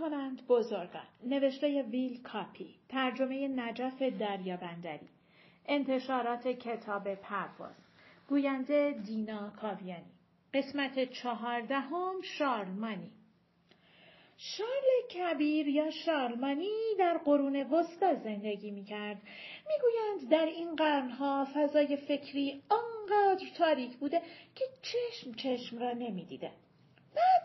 کنند 0.00 0.46
بزرگان. 0.46 1.06
نوشته 1.26 1.82
ویل 1.82 2.22
کاپی 2.22 2.74
ترجمه 2.88 3.48
نجف 3.48 4.02
دریابندری. 4.02 5.08
انتشارات 5.66 6.48
کتاب 6.48 7.14
پرواز. 7.14 7.76
گوینده 8.28 8.92
دینا 9.06 9.50
کاویانی. 9.50 10.12
قسمت 10.54 11.12
چهاردهم 11.12 12.14
شارلمانی. 12.22 13.10
شارل 14.36 15.08
کبیر 15.14 15.68
یا 15.68 15.90
شارلمانی 15.90 16.76
در 16.98 17.18
قرون 17.18 17.56
وسطا 17.56 18.14
زندگی 18.14 18.70
می 18.70 18.84
کرد. 18.84 19.22
در 20.30 20.46
این 20.46 20.76
قرنها 20.76 21.48
فضای 21.54 21.96
فکری 21.96 22.62
آنقدر 22.68 23.46
تاریک 23.58 23.96
بوده 23.96 24.22
که 24.54 24.64
چشم 24.82 25.32
چشم 25.32 25.78
را 25.78 25.92
نمی. 25.92 26.40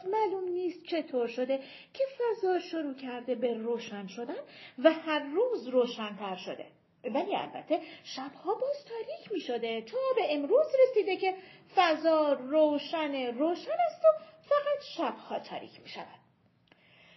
معلوم 0.07 0.43
نیست 0.49 0.83
چطور 0.83 1.27
شده 1.27 1.57
که 1.93 2.03
فضا 2.17 2.59
شروع 2.59 2.93
کرده 2.93 3.35
به 3.35 3.53
روشن 3.53 4.07
شدن 4.07 4.39
و 4.83 4.91
هر 4.91 5.23
روز 5.23 5.67
روشنتر 5.67 6.35
شده. 6.35 6.65
ولی 7.03 7.35
البته 7.35 7.81
شبها 8.03 8.53
باز 8.53 8.85
تاریک 8.85 9.31
می 9.31 9.39
شده 9.39 9.81
تا 9.81 9.97
به 10.15 10.33
امروز 10.35 10.67
رسیده 10.83 11.17
که 11.17 11.35
فضا 11.75 12.33
روشن 12.33 13.37
روشن 13.37 13.77
است 13.87 14.01
و 14.05 14.23
فقط 14.41 14.83
شبها 14.97 15.39
تاریک 15.39 15.81
می 15.81 15.89
شود. 15.89 16.19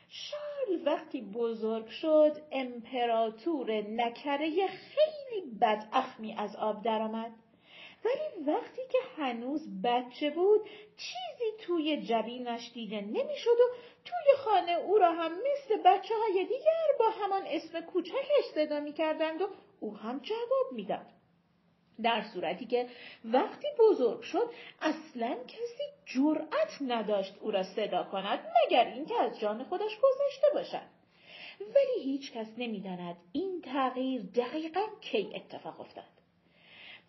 شارل 0.08 0.86
وقتی 0.86 1.20
بزرگ 1.20 1.86
شد 1.86 2.32
امپراتور 2.52 3.72
نکره 3.72 4.50
خیلی 4.66 5.50
بد 5.60 5.88
اخمی 5.92 6.34
از 6.38 6.56
آب 6.56 6.84
درآمد. 6.84 7.32
ولی 8.04 8.44
وقتی 8.46 8.82
که 8.92 8.98
هنوز 9.16 9.82
بچه 9.82 10.30
بود 10.30 10.60
چیزی 10.96 11.52
توی 11.60 12.02
جبینش 12.02 12.70
دیده 12.74 13.00
نمی‌شد 13.00 13.50
و 13.50 13.74
توی 14.04 14.36
خانه 14.36 14.72
او 14.72 14.98
را 14.98 15.12
هم 15.12 15.32
مثل 15.32 15.82
بچه 15.84 16.14
های 16.14 16.44
دیگر 16.44 16.96
با 16.98 17.10
همان 17.10 17.42
اسم 17.46 17.80
کوچکش 17.80 18.44
صدا 18.54 18.80
می‌کردند 18.80 19.42
و 19.42 19.48
او 19.80 19.96
هم 19.96 20.18
جواب 20.18 20.72
می‌داد. 20.72 21.06
در 22.02 22.22
صورتی 22.34 22.66
که 22.66 22.88
وقتی 23.24 23.66
بزرگ 23.78 24.20
شد 24.20 24.50
اصلا 24.80 25.36
کسی 25.48 25.84
جرأت 26.06 26.78
نداشت 26.80 27.34
او 27.40 27.50
را 27.50 27.62
صدا 27.62 28.04
کند 28.04 28.38
مگر 28.66 28.84
اینکه 28.84 29.14
از 29.20 29.40
جان 29.40 29.64
خودش 29.64 29.98
گذشته 30.02 30.46
باشد. 30.54 30.86
ولی 31.60 32.02
هیچ 32.02 32.32
کس 32.32 32.46
نمی‌داند 32.58 33.16
این 33.32 33.60
تغییر 33.62 34.22
دقیقا 34.22 34.80
کی 35.00 35.32
اتفاق 35.34 35.80
افتاد. 35.80 36.17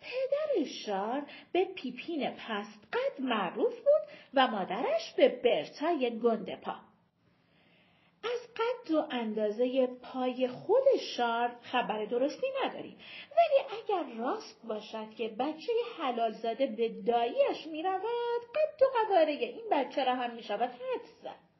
پدر 0.00 0.64
شار 0.64 1.22
به 1.52 1.64
پیپین 1.64 2.30
پست 2.30 2.78
قد 2.92 3.20
معروف 3.20 3.78
بود 3.78 4.16
و 4.34 4.46
مادرش 4.46 5.14
به 5.16 5.28
برتای 5.28 6.18
گنده 6.18 6.56
پا. 6.56 6.74
از 8.24 8.54
قد 8.56 8.90
و 8.90 9.06
اندازه 9.10 9.86
پای 9.86 10.48
خود 10.48 10.84
شار 11.16 11.56
خبر 11.62 12.04
درستی 12.04 12.46
نداریم 12.64 12.98
ولی 13.36 13.80
اگر 13.80 14.18
راست 14.18 14.60
باشد 14.64 15.14
که 15.14 15.28
بچه 15.28 15.72
حلال 15.98 16.32
زاده 16.32 16.66
به 16.66 16.88
داییش 16.88 17.66
می 17.66 17.82
رود 17.82 18.42
قد 18.54 18.82
و 18.82 18.86
قواره 18.98 19.32
این 19.32 19.64
بچه 19.70 20.04
را 20.04 20.14
هم 20.14 20.34
می 20.34 20.42
شود 20.42 20.70
حد 20.70 21.06
زد. 21.22 21.50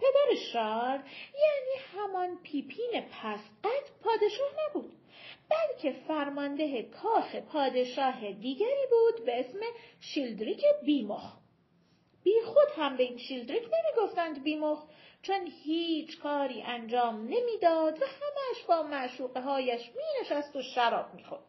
پدر 0.00 0.40
شار 0.52 1.04
یعنی 1.34 1.84
همان 1.94 2.38
پیپین 2.42 3.00
پست 3.00 3.50
قد 3.64 3.90
پادشاه 4.04 4.48
نبود 4.68 4.92
بلکه 5.50 5.92
فرمانده 5.92 6.82
کاخ 6.82 7.36
پادشاه 7.36 8.32
دیگری 8.32 8.86
بود 8.90 9.24
به 9.24 9.40
اسم 9.40 9.58
شیلدریک 10.00 10.64
بیمخ. 10.84 11.36
بی 12.22 12.40
خود 12.44 12.68
هم 12.76 12.96
به 12.96 13.02
این 13.02 13.18
شیلدریک 13.18 13.62
نمی‌گفتند 13.62 14.42
بیمخ 14.42 14.82
چون 15.22 15.48
هیچ 15.64 16.18
کاری 16.18 16.62
انجام 16.62 17.20
نمی‌داد 17.20 18.02
و 18.02 18.06
همش 18.06 18.64
با 18.68 18.82
معشوقه 18.82 19.40
هایش 19.40 19.90
می 19.96 20.20
نشست 20.20 20.56
و 20.56 20.62
شراب 20.62 21.14
می‌خورد. 21.14 21.44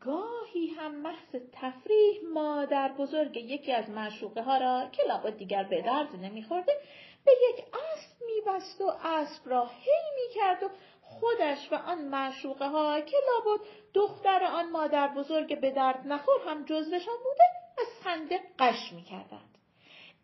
گاهی 0.00 0.66
هم 0.66 0.94
محض 0.94 1.36
تفریح 1.52 2.20
مادر 2.34 2.92
بزرگ 2.92 3.36
یکی 3.36 3.72
از 3.72 3.90
معشوقه 3.90 4.42
ها 4.42 4.58
را 4.58 4.88
که 4.92 5.02
لابد 5.02 5.36
دیگر 5.36 5.64
به 5.64 5.82
درد 5.82 6.16
نمیخورده 6.16 6.72
به 7.24 7.32
یک 7.50 7.64
اسب 7.72 8.24
میبست 8.26 8.80
و 8.80 8.92
اسب 9.04 9.48
را 9.48 9.66
هی 9.66 10.00
می‌کرد 10.16 10.62
و 10.62 10.68
خودش 11.20 11.72
و 11.72 11.74
آن 11.74 12.04
معشوقه 12.04 12.68
ها 12.68 13.00
که 13.00 13.16
لابد 13.26 13.60
دختر 13.94 14.44
آن 14.44 14.70
مادر 14.70 15.08
بزرگ 15.08 15.60
به 15.60 15.70
درد 15.70 16.06
نخور 16.06 16.40
هم 16.46 16.64
جزوشان 16.64 17.16
بوده 17.24 17.44
از 17.78 18.04
خنده 18.04 18.40
قش 18.58 18.92
می 18.92 19.02
کردند. 19.02 19.58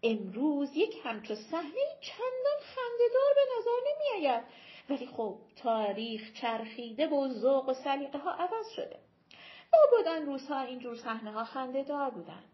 امروز 0.03 0.77
یک 0.77 0.95
همچو 1.05 1.35
صحنه 1.35 1.85
چندان 2.01 2.61
خندهدار 2.61 3.35
به 3.35 3.41
نظر 3.59 3.71
نمی 3.87 4.27
آید. 4.27 4.45
ولی 4.91 5.07
خب 5.07 5.37
تاریخ 5.63 6.33
چرخیده 6.41 7.07
و 7.07 7.29
ذوق 7.29 7.69
و 7.69 7.75
سلیقه 7.75 8.19
ها 8.19 8.31
عوض 8.31 8.69
شده. 8.77 8.99
لابد 9.73 10.09
آن 10.09 10.27
روزها 10.27 10.61
اینجور 10.61 10.97
صحنه 10.97 11.33
ها 11.33 11.45
خندهدار 11.45 12.11
بودند. 12.11 12.54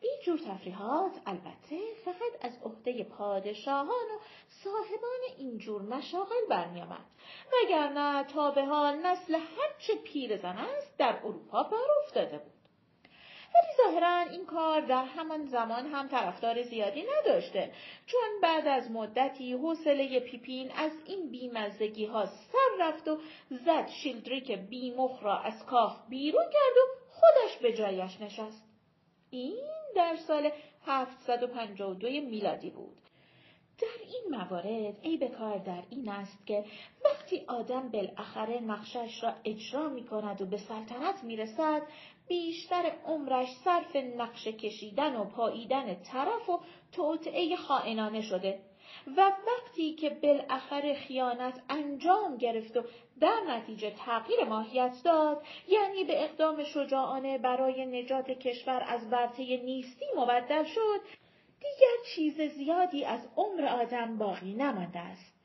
این 0.00 0.18
جور 0.24 0.38
تفریحات 0.38 1.12
البته 1.26 1.80
فقط 2.04 2.32
از 2.40 2.52
عهده 2.64 3.04
پادشاهان 3.04 3.88
و 3.88 4.18
صاحبان 4.64 5.20
اینجور 5.38 5.82
مشاغل 5.82 6.46
برمیآمد. 6.50 7.04
وگرنه 7.52 8.24
تا 8.24 8.50
به 8.50 8.64
حال 8.64 8.96
نسل 8.96 9.34
هرچه 9.34 9.94
پیر 10.04 10.36
زن 10.36 10.56
است 10.56 10.98
در 10.98 11.16
اروپا 11.24 11.62
بر 11.62 11.86
افتاده 12.04 12.38
بود. 12.38 12.52
ولی 13.54 13.76
ظاهرا 13.76 14.18
این 14.30 14.46
کار 14.46 14.80
در 14.80 15.04
همان 15.04 15.46
زمان 15.46 15.86
هم 15.86 16.08
طرفدار 16.08 16.62
زیادی 16.62 17.04
نداشته 17.18 17.72
چون 18.06 18.40
بعد 18.42 18.66
از 18.66 18.90
مدتی 18.90 19.52
حوصله 19.52 20.20
پیپین 20.20 20.72
از 20.72 20.92
این 21.06 21.30
بیمزدگی 21.30 22.06
ها 22.06 22.26
سر 22.26 22.76
رفت 22.80 23.08
و 23.08 23.18
زد 23.50 23.88
شیلدریک 23.88 24.52
بیمخ 24.52 25.22
را 25.22 25.38
از 25.38 25.66
کاخ 25.66 26.08
بیرون 26.08 26.44
کرد 26.44 26.76
و 26.76 27.06
خودش 27.10 27.56
به 27.62 27.72
جایش 27.72 28.20
نشست. 28.20 28.62
این 29.30 29.68
در 29.96 30.16
سال 30.16 30.50
752 30.86 32.08
میلادی 32.08 32.70
بود. 32.70 32.96
در 33.78 33.88
این 34.04 34.38
موارد 34.38 35.00
عیب 35.04 35.24
کار 35.38 35.58
در 35.58 35.82
این 35.90 36.08
است 36.08 36.46
که 36.46 36.64
وقتی 37.04 37.44
آدم 37.48 37.88
بالاخره 37.88 38.60
نقشش 38.60 39.22
را 39.22 39.34
اجرا 39.44 39.88
می 39.88 40.04
کند 40.04 40.42
و 40.42 40.46
به 40.46 40.56
سلطنت 40.56 41.24
می 41.24 41.36
رسد 41.36 41.82
بیشتر 42.28 42.92
عمرش 43.06 43.48
صرف 43.64 43.96
نقش 43.96 44.46
کشیدن 44.46 45.16
و 45.16 45.24
پاییدن 45.24 45.94
طرف 45.94 46.48
و 46.48 46.60
توطعه 46.92 47.56
خائنانه 47.56 48.20
شده 48.20 48.60
و 49.16 49.20
وقتی 49.20 49.94
که 49.94 50.10
بالاخره 50.10 50.94
خیانت 50.94 51.62
انجام 51.68 52.36
گرفت 52.36 52.76
و 52.76 52.82
در 53.20 53.40
نتیجه 53.48 53.90
تغییر 53.90 54.44
ماهیت 54.44 54.96
داد 55.04 55.42
یعنی 55.68 56.04
به 56.04 56.24
اقدام 56.24 56.64
شجاعانه 56.64 57.38
برای 57.38 57.86
نجات 57.86 58.30
کشور 58.30 58.84
از 58.88 59.12
ورطه 59.12 59.42
نیستی 59.56 60.04
مبدل 60.16 60.64
شد 60.64 61.00
دیگر 61.60 62.04
چیز 62.14 62.40
زیادی 62.40 63.04
از 63.04 63.28
عمر 63.36 63.66
آدم 63.66 64.18
باقی 64.18 64.54
نمانده 64.54 64.98
است. 64.98 65.36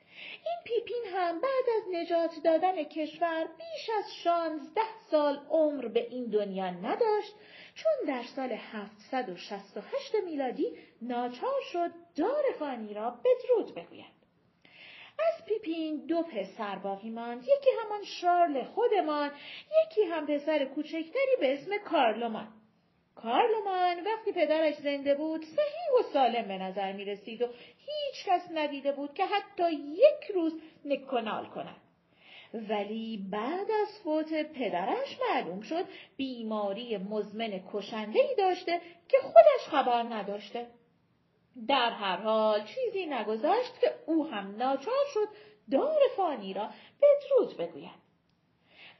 این 0.45 0.57
پیپین 0.65 1.03
هم 1.15 1.41
بعد 1.41 1.65
از 1.77 1.93
نجات 1.93 2.43
دادن 2.43 2.83
کشور 2.83 3.47
بیش 3.57 3.89
از 3.97 4.15
شانزده 4.23 4.81
سال 5.11 5.39
عمر 5.49 5.87
به 5.87 6.07
این 6.07 6.25
دنیا 6.25 6.69
نداشت 6.69 7.33
چون 7.75 8.07
در 8.07 8.23
سال 8.23 8.51
768 8.51 10.15
میلادی 10.25 10.77
ناچار 11.01 11.61
شد 11.73 11.91
دار 12.15 12.43
فانی 12.59 12.93
را 12.93 13.09
بدرود 13.09 13.75
بگوید. 13.75 14.21
از 15.19 15.45
پیپین 15.45 16.05
دو 16.05 16.21
پسر 16.21 16.75
باقی 16.75 17.09
ماند 17.09 17.43
یکی 17.43 17.69
همان 17.83 18.03
شارل 18.03 18.63
خودمان 18.63 19.31
یکی 19.85 20.03
هم 20.03 20.27
پسر 20.27 20.65
کوچکتری 20.65 21.35
به 21.39 21.53
اسم 21.53 21.77
کارلومان 21.77 22.47
کارلومان 23.15 24.03
وقتی 24.03 24.31
پدرش 24.31 24.75
زنده 24.75 25.15
بود 25.15 25.45
صحیح 25.45 25.99
و 25.99 26.13
سالم 26.13 26.47
به 26.47 26.57
نظر 26.57 26.91
می 26.91 27.05
رسید 27.05 27.41
و 27.41 27.47
هیچ 27.77 28.25
کس 28.25 28.41
ندیده 28.53 28.91
بود 28.91 29.13
که 29.13 29.25
حتی 29.25 29.71
یک 29.73 30.31
روز 30.35 30.61
نکنال 30.85 31.45
کند. 31.45 31.81
ولی 32.53 33.27
بعد 33.31 33.71
از 33.81 33.99
فوت 34.03 34.33
پدرش 34.33 35.17
معلوم 35.29 35.61
شد 35.61 35.85
بیماری 36.17 36.97
مزمن 36.97 37.63
کشنده 37.73 38.19
ای 38.19 38.35
داشته 38.35 38.81
که 39.07 39.17
خودش 39.21 39.67
خبر 39.67 40.03
نداشته. 40.03 40.67
در 41.67 41.89
هر 41.89 42.17
حال 42.17 42.63
چیزی 42.63 43.05
نگذاشت 43.05 43.79
که 43.79 43.95
او 44.05 44.27
هم 44.27 44.55
ناچار 44.55 45.05
شد 45.13 45.27
دار 45.71 45.99
فانی 46.17 46.53
را 46.53 46.69
بدرود 47.01 47.57
بگوید. 47.57 48.01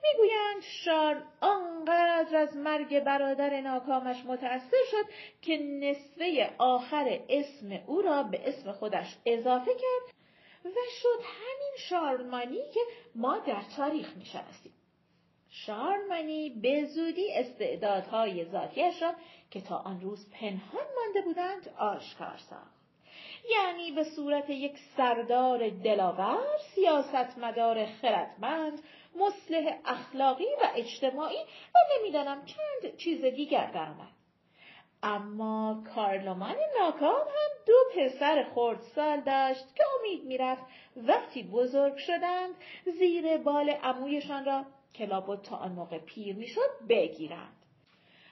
می‌گویند 0.03 0.61
شار 0.61 1.23
آنقدر 1.41 2.35
از 2.35 2.57
مرگ 2.57 2.99
برادر 2.99 3.61
ناکامش 3.61 4.25
متأثر 4.25 4.83
شد 4.91 5.05
که 5.41 5.57
نصفه 5.57 6.55
آخر 6.57 7.19
اسم 7.29 7.79
او 7.87 8.01
را 8.01 8.23
به 8.23 8.49
اسم 8.49 8.71
خودش 8.71 9.17
اضافه 9.25 9.71
کرد 9.71 10.15
و 10.65 10.79
شد 11.01 11.19
همین 11.23 11.73
شارلمانی 11.77 12.61
که 12.73 12.79
ما 13.15 13.37
در 13.37 13.61
تاریخ 13.77 14.17
می‌شناسیم. 14.17 14.73
شارلمانی 15.49 16.49
به 16.49 16.85
زودی 16.85 17.33
استعدادهای 17.33 18.45
ذاتیش 18.45 19.01
را 19.01 19.13
که 19.51 19.61
تا 19.61 19.77
آن 19.77 20.01
روز 20.01 20.29
پنهان 20.31 20.85
مانده 20.95 21.21
بودند 21.21 21.69
آشکار 21.77 22.37
ساخت. 22.37 22.81
یعنی 23.49 23.91
به 23.91 24.03
صورت 24.03 24.49
یک 24.49 24.77
سردار 24.97 25.69
دلاور 25.69 26.57
سیاستمدار 26.75 27.85
خردمند 27.85 28.81
مصلح 29.15 29.79
اخلاقی 29.85 30.45
و 30.61 30.71
اجتماعی 30.75 31.43
و 31.75 31.79
نمی‌دانم 31.97 32.45
چند 32.45 32.97
چیز 32.97 33.25
دیگر 33.25 33.71
درآمد 33.71 34.11
اما 35.03 35.83
کارلومان 35.95 36.55
ناکام 36.79 37.21
هم 37.27 37.65
دو 37.67 37.73
پسر 37.95 38.43
خردسال 38.55 39.21
داشت 39.21 39.75
که 39.75 39.83
امید 39.99 40.23
می‌رفت 40.23 40.63
وقتی 40.95 41.43
بزرگ 41.43 41.97
شدند 41.97 42.55
زیر 42.99 43.37
بال 43.37 43.69
عمویشان 43.69 44.45
را 44.45 44.65
که 44.93 45.05
لابد 45.05 45.41
تا 45.41 45.55
آن 45.55 45.71
موقع 45.71 45.99
پیر 45.99 46.35
می‌شد 46.35 46.87
بگیرند 46.89 47.60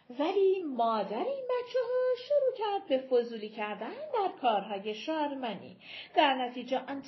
ولی 0.09 0.63
مادر 0.63 1.23
این 1.23 1.45
بچه 1.45 1.79
ها 1.79 2.15
شروع 2.27 2.57
کرد 2.57 2.87
به 2.87 2.97
فضولی 2.97 3.49
کردن 3.49 3.89
در 3.89 4.31
کارهای 4.41 4.95
شارمنی 4.95 5.77
در 6.15 6.35
نتیجه 6.35 6.77
آن 6.77 7.03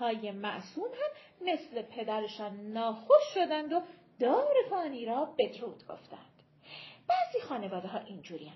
های 0.00 0.30
معصوم 0.30 0.84
هم 0.84 1.52
مثل 1.52 1.82
پدرشان 1.82 2.72
ناخوش 2.72 3.22
شدند 3.34 3.72
و 3.72 3.82
دار 4.20 4.54
فانی 4.70 5.06
را 5.06 5.34
بدرود 5.38 5.86
گفتند. 5.88 6.42
بعضی 7.08 7.40
خانواده 7.40 7.88
ها 7.88 7.98
اینجوری 7.98 8.52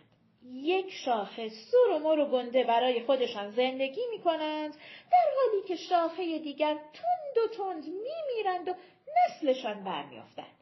یک 0.53 0.91
شاخه 1.05 1.49
سر 1.49 1.91
و 1.93 1.99
مر 1.99 2.19
و 2.19 2.27
گنده 2.27 2.65
برای 2.65 3.05
خودشان 3.05 3.51
زندگی 3.51 4.01
می 4.11 4.23
کنند 4.23 4.73
در 5.13 5.31
حالی 5.37 5.69
که 5.69 5.77
شاخه 5.77 6.39
دیگر 6.39 6.75
تند 6.75 7.45
و 7.45 7.55
تند 7.57 7.85
می 7.87 8.37
میرند 8.37 8.69
و 8.69 8.75
نسلشان 9.17 9.85
برمیافتند. 9.85 10.56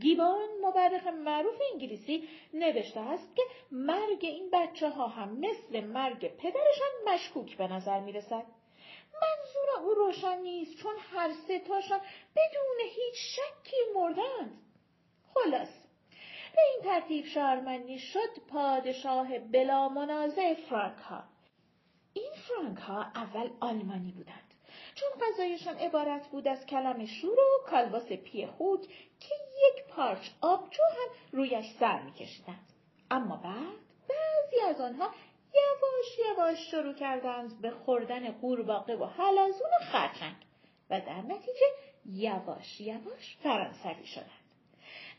گیبان 0.00 0.48
مورخ 0.62 1.06
معروف 1.06 1.62
انگلیسی 1.72 2.28
نوشته 2.54 3.00
است 3.00 3.36
که 3.36 3.42
مرگ 3.70 4.18
این 4.20 4.50
بچه 4.52 4.90
ها 4.90 5.06
هم 5.06 5.38
مثل 5.38 5.84
مرگ 5.84 6.36
پدرشان 6.36 6.90
مشکوک 7.06 7.56
به 7.56 7.68
نظر 7.68 8.00
می 8.00 8.12
رسد. 8.12 8.46
منظور 9.22 9.84
او 9.84 9.94
روشن 9.94 10.38
نیست 10.38 10.76
چون 10.76 10.94
هر 11.12 11.32
سه 11.32 11.58
تاشان 11.58 12.00
بدون 12.36 12.76
هیچ 12.80 13.14
شکی 13.14 13.76
مردند. 13.94 14.58
خلاص 15.34 15.68
به 16.54 16.60
این 16.72 16.82
ترتیب 16.82 17.26
شارمنی 17.26 17.98
شد 17.98 18.38
پادشاه 18.48 19.38
بلا 19.38 19.88
منازع 19.88 20.54
فرانک 20.54 20.98
ها. 20.98 21.24
این 22.12 22.32
فرانک 22.48 22.78
ها 22.78 23.02
اول 23.02 23.50
آلمانی 23.60 24.12
بودند. 24.12 24.51
چون 24.94 25.08
غذایشان 25.20 25.76
عبارت 25.76 26.26
بود 26.28 26.48
از 26.48 26.66
کلم 26.66 27.06
شور 27.06 27.38
و 27.40 27.70
کالباس 27.70 28.06
پی 28.06 28.46
خوک 28.46 28.80
که 29.20 29.34
یک 29.68 29.84
پارچ 29.84 30.28
آبجو 30.40 30.82
هم 30.82 31.08
رویش 31.32 31.66
سر 31.80 32.02
میکشیدند. 32.02 32.72
اما 33.10 33.36
بعد 33.36 33.78
بعضی 34.08 34.60
از 34.68 34.80
آنها 34.80 35.10
یواش 35.54 36.18
یواش 36.28 36.70
شروع 36.70 36.94
کردند 36.94 37.60
به 37.60 37.70
خوردن 37.70 38.30
قورباغه 38.30 38.96
و 38.96 39.04
حلزون 39.04 39.70
و 39.80 39.84
خرچنگ 39.84 40.36
و 40.90 41.00
در 41.00 41.22
نتیجه 41.22 41.66
یواش 42.06 42.80
یواش 42.80 43.36
فرانسوی 43.42 44.06
شدند. 44.06 44.41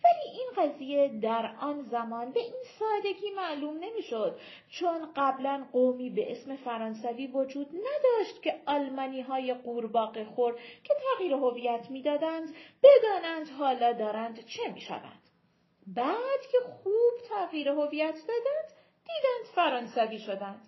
ولی 0.04 0.38
این 0.38 0.50
قضیه 0.58 1.20
در 1.22 1.56
آن 1.60 1.82
زمان 1.82 2.32
به 2.32 2.40
این 2.40 2.64
سادگی 2.80 3.32
معلوم 3.32 3.78
نمی‌شد 3.78 4.40
چون 4.70 5.14
قبلا 5.16 5.66
قومی 5.72 6.10
به 6.10 6.32
اسم 6.32 6.56
فرانسوی 6.56 7.28
وجود 7.28 7.68
نداشت 7.68 8.42
که 8.42 8.62
آلمانی 8.66 9.22
های 9.22 9.54
قورباغه 9.54 10.26
خور 10.26 10.54
که 10.84 10.94
تغییر 10.94 11.34
هویت 11.34 11.92
می‌دادند 11.92 12.56
بدانند 12.84 13.50
حالا 13.50 13.94
دارند 13.94 14.46
چه 14.46 14.72
می‌شوند. 14.74 15.30
بعد 15.88 16.42
که 16.52 16.58
خوب 16.60 17.14
تغییر 17.30 17.70
هویت 17.70 18.16
دادند 18.28 18.74
دیدند 19.06 19.56
فرانسوی 19.56 20.20
شدند. 20.20 20.68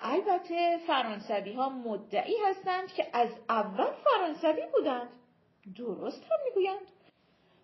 البته 0.00 0.78
فرانسوی 0.86 1.52
ها 1.52 1.68
مدعی 1.68 2.36
هستند 2.44 2.92
که 2.92 3.06
از 3.12 3.28
اول 3.48 3.90
فرانسوی 4.04 4.66
بودند. 4.72 5.08
درست 5.76 6.22
هم 6.22 6.38
می‌گویند؟ 6.44 6.86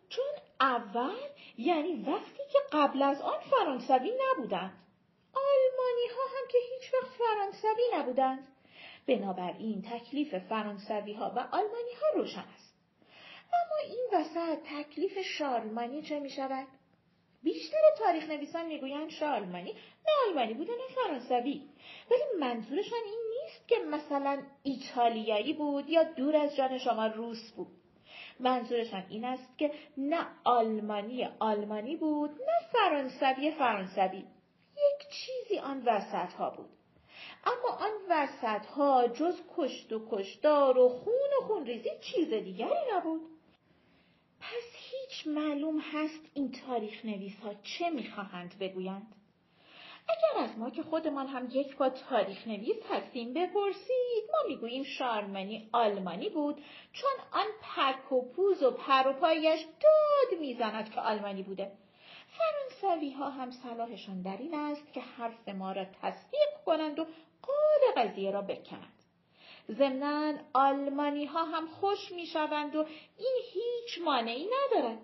چون 0.08 0.24
اول 0.60 1.16
یعنی 1.58 2.04
وقتی 2.04 2.42
که 2.52 2.58
قبل 2.72 3.02
از 3.02 3.20
آن 3.20 3.40
فرانسوی 3.40 4.12
نبودند. 4.30 4.72
آلمانی 5.34 6.06
ها 6.16 6.22
هم 6.36 6.48
که 6.48 6.58
هیچ 6.58 6.94
وقت 6.94 7.12
فرانسوی 7.12 7.82
نبودند. 7.94 8.48
بنابراین 9.06 9.82
تکلیف 9.82 10.38
فرانسوی 10.38 11.12
ها 11.12 11.32
و 11.36 11.38
آلمانی 11.38 11.92
ها 12.02 12.08
روشن 12.14 12.44
است. 12.54 12.74
اما 13.52 13.94
این 13.94 14.08
وسط 14.12 14.58
تکلیف 14.64 15.18
شارلمانی 15.18 16.02
چه 16.02 16.20
می 16.20 16.30
شود؟ 16.30 16.66
بیشتر 17.42 17.78
تاریخ 17.98 18.28
نویسان 18.28 18.66
می‌گویند 18.66 19.10
شارلمانی 19.10 19.72
نه 19.72 20.12
آلمانی 20.28 20.54
بوده 20.54 20.72
نه 20.72 20.94
فرانسوی 20.94 21.62
ولی 22.10 22.22
منظورشان 22.40 22.98
این 23.04 23.20
نیست 23.30 23.68
که 23.68 23.76
مثلا 23.78 24.42
ایتالیایی 24.62 25.52
بود 25.52 25.88
یا 25.88 26.02
دور 26.02 26.36
از 26.36 26.56
جان 26.56 26.78
شما 26.78 27.06
روس 27.06 27.52
بود 27.52 27.68
منظورشان 28.40 29.04
این 29.08 29.24
است 29.24 29.58
که 29.58 29.72
نه 29.96 30.26
آلمانی 30.44 31.28
آلمانی 31.38 31.96
بود 31.96 32.30
نه 32.30 32.68
فرانسوی 32.72 33.50
فرانسوی. 33.50 34.18
یک 34.18 35.08
چیزی 35.10 35.58
آن 35.58 35.82
وسط 35.86 36.32
ها 36.32 36.50
بود. 36.50 36.68
اما 37.44 37.76
آن 37.78 37.90
وسط 38.10 38.66
ها 38.66 39.08
جز 39.08 39.40
کشت 39.56 39.92
و 39.92 40.08
کشتار 40.10 40.78
و 40.78 40.88
خون 40.88 41.30
و 41.38 41.46
خون 41.46 41.66
ریزی 41.66 41.90
چیز 42.00 42.28
دیگری 42.28 42.92
نبود. 42.94 43.20
پس 44.40 44.72
هیچ 44.72 45.26
معلوم 45.26 45.80
هست 45.80 46.30
این 46.34 46.52
تاریخ 46.52 47.04
نویس 47.04 47.40
ها 47.40 47.54
چه 47.54 47.90
می‌خواهند 47.90 48.58
بگویند؟ 48.60 49.14
اگر 50.08 50.44
از 50.44 50.58
ما 50.58 50.70
که 50.70 50.82
خودمان 50.82 51.26
هم 51.26 51.48
یک 51.50 51.76
با 51.76 51.88
تاریخ 51.88 52.46
نویس 52.46 52.76
هستیم 52.90 53.34
بپرسید 53.34 54.24
ما 54.32 54.48
می‌گوییم 54.48 54.84
شارمنی 54.84 55.68
آلمانی 55.72 56.28
بود 56.28 56.64
چون 56.92 57.10
آن 57.32 57.46
پک 57.62 58.12
و 58.12 58.32
پوز 58.32 58.62
و 58.62 58.70
پر 58.70 59.08
و 59.08 59.12
پایش 59.12 59.60
داد 59.60 60.40
می‌زند 60.40 60.90
که 60.90 61.00
آلمانی 61.00 61.42
بوده. 61.42 61.72
فرانسوی 62.38 63.10
ها 63.10 63.30
هم 63.30 63.50
صلاحشان 63.50 64.22
در 64.22 64.36
این 64.36 64.54
است 64.54 64.92
که 64.92 65.00
حرف 65.00 65.48
ما 65.48 65.72
را 65.72 65.84
تصدیق 65.84 66.64
کنند 66.66 66.98
و 66.98 67.06
قال 67.42 68.04
قضیه 68.04 68.30
را 68.30 68.42
بکنند 68.42 68.92
ضمنا 69.70 70.34
آلمانی 70.52 71.24
ها 71.24 71.44
هم 71.44 71.66
خوش 71.66 72.12
می‌شوند 72.12 72.76
و 72.76 72.86
این 73.18 73.36
هیچ 73.52 74.04
مانعی 74.04 74.48
ندارد. 74.48 74.98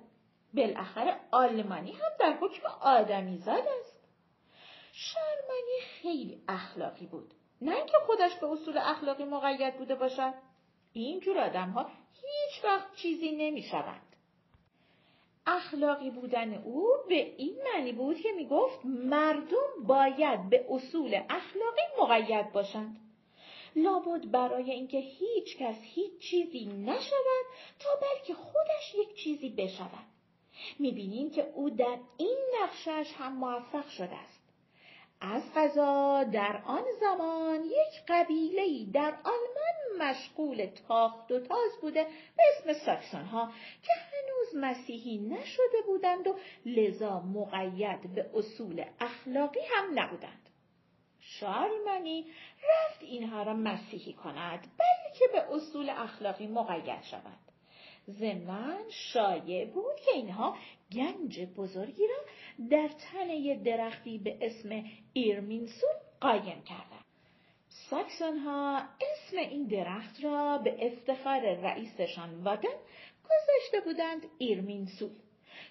بالاخره 0.55 1.17
آلمانی 1.31 1.93
هم 1.93 2.11
در 2.21 2.33
حکم 2.41 2.69
آدمی 2.81 3.39
زاد 3.39 3.65
است. 3.81 3.94
شرمنی 4.97 5.81
خیلی 6.03 6.43
اخلاقی 6.49 7.07
بود 7.07 7.35
نه 7.61 7.75
اینکه 7.77 7.97
خودش 8.07 8.35
به 8.35 8.47
اصول 8.47 8.79
اخلاقی 8.79 9.25
مقید 9.25 9.77
بوده 9.79 9.95
باشد 9.95 10.35
اینجور 10.93 11.39
آدم 11.39 11.71
ها 11.71 11.91
هیچ 12.13 12.65
وقت 12.65 12.97
چیزی 12.97 13.31
نمی 13.31 13.63
شوند. 13.63 14.17
اخلاقی 15.47 16.11
بودن 16.11 16.55
او 16.55 16.89
به 17.09 17.35
این 17.37 17.57
معنی 17.65 17.93
بود 17.93 18.21
که 18.21 18.33
می 18.33 18.47
گفت 18.47 18.79
مردم 18.85 19.85
باید 19.87 20.51
به 20.51 20.67
اصول 20.71 21.21
اخلاقی 21.31 21.83
مقید 22.01 22.53
باشند. 22.53 22.97
لابد 23.77 24.31
برای 24.31 24.71
اینکه 24.71 24.99
هیچ 24.99 25.57
کس 25.59 25.77
هیچ 25.83 26.19
چیزی 26.19 26.65
نشود 26.67 27.47
تا 27.79 27.91
بلکه 28.03 28.35
خودش 28.35 28.95
یک 28.95 29.15
چیزی 29.15 29.49
بشود. 29.49 30.07
می‌بینیم 30.79 31.31
که 31.31 31.51
او 31.55 31.71
در 31.71 31.99
این 32.17 32.39
نقشش 32.63 33.13
هم 33.19 33.33
موفق 33.33 33.89
شده 33.89 34.15
است. 34.17 34.34
از 35.33 35.43
غذا 35.55 36.25
در 36.25 36.63
آن 36.67 36.85
زمان 37.01 37.65
یک 37.65 38.03
قبیله 38.09 38.93
در 38.93 39.15
آلمان 39.25 40.09
مشغول 40.11 40.67
تاخت 40.89 41.33
و 41.33 41.41
تاز 41.41 41.71
بوده 41.81 42.07
به 42.37 42.43
اسم 42.53 42.73
ساکسون 42.87 43.25
ها 43.25 43.53
که 43.83 43.93
هنوز 43.93 44.65
مسیحی 44.65 45.19
نشده 45.19 45.83
بودند 45.87 46.27
و 46.27 46.37
لذا 46.67 47.21
مقید 47.21 48.15
به 48.15 48.31
اصول 48.35 48.85
اخلاقی 49.01 49.61
هم 49.71 49.99
نبودند. 49.99 50.49
شارلمانی 51.21 52.27
رفت 52.57 53.03
اینها 53.03 53.43
را 53.43 53.55
مسیحی 53.55 54.13
کند 54.13 54.61
بلکه 54.61 55.25
به 55.33 55.55
اصول 55.55 55.91
اخلاقی 55.91 56.47
مقید 56.47 57.03
شود. 57.03 57.39
ضمنا 58.11 58.91
شایع 58.91 59.65
بود 59.67 59.97
که 60.05 60.11
اینها 60.11 60.57
گنج 60.93 61.41
بزرگی 61.41 62.07
را 62.07 62.17
در 62.71 62.89
تنه 62.89 63.55
درختی 63.55 64.19
به 64.19 64.39
اسم 64.41 64.85
ایرمینسول 65.13 65.95
قایم 66.21 66.63
کردند. 66.63 67.05
ساکسون 67.91 68.39
ها 68.39 68.79
اسم 68.79 69.37
این 69.37 69.67
درخت 69.67 70.25
را 70.25 70.59
به 70.59 70.87
افتخار 70.87 71.55
رئیسشان 71.55 72.43
وادن 72.43 72.75
گذاشته 73.25 73.81
بودند 73.85 74.27
ایرمینسول 74.39 75.11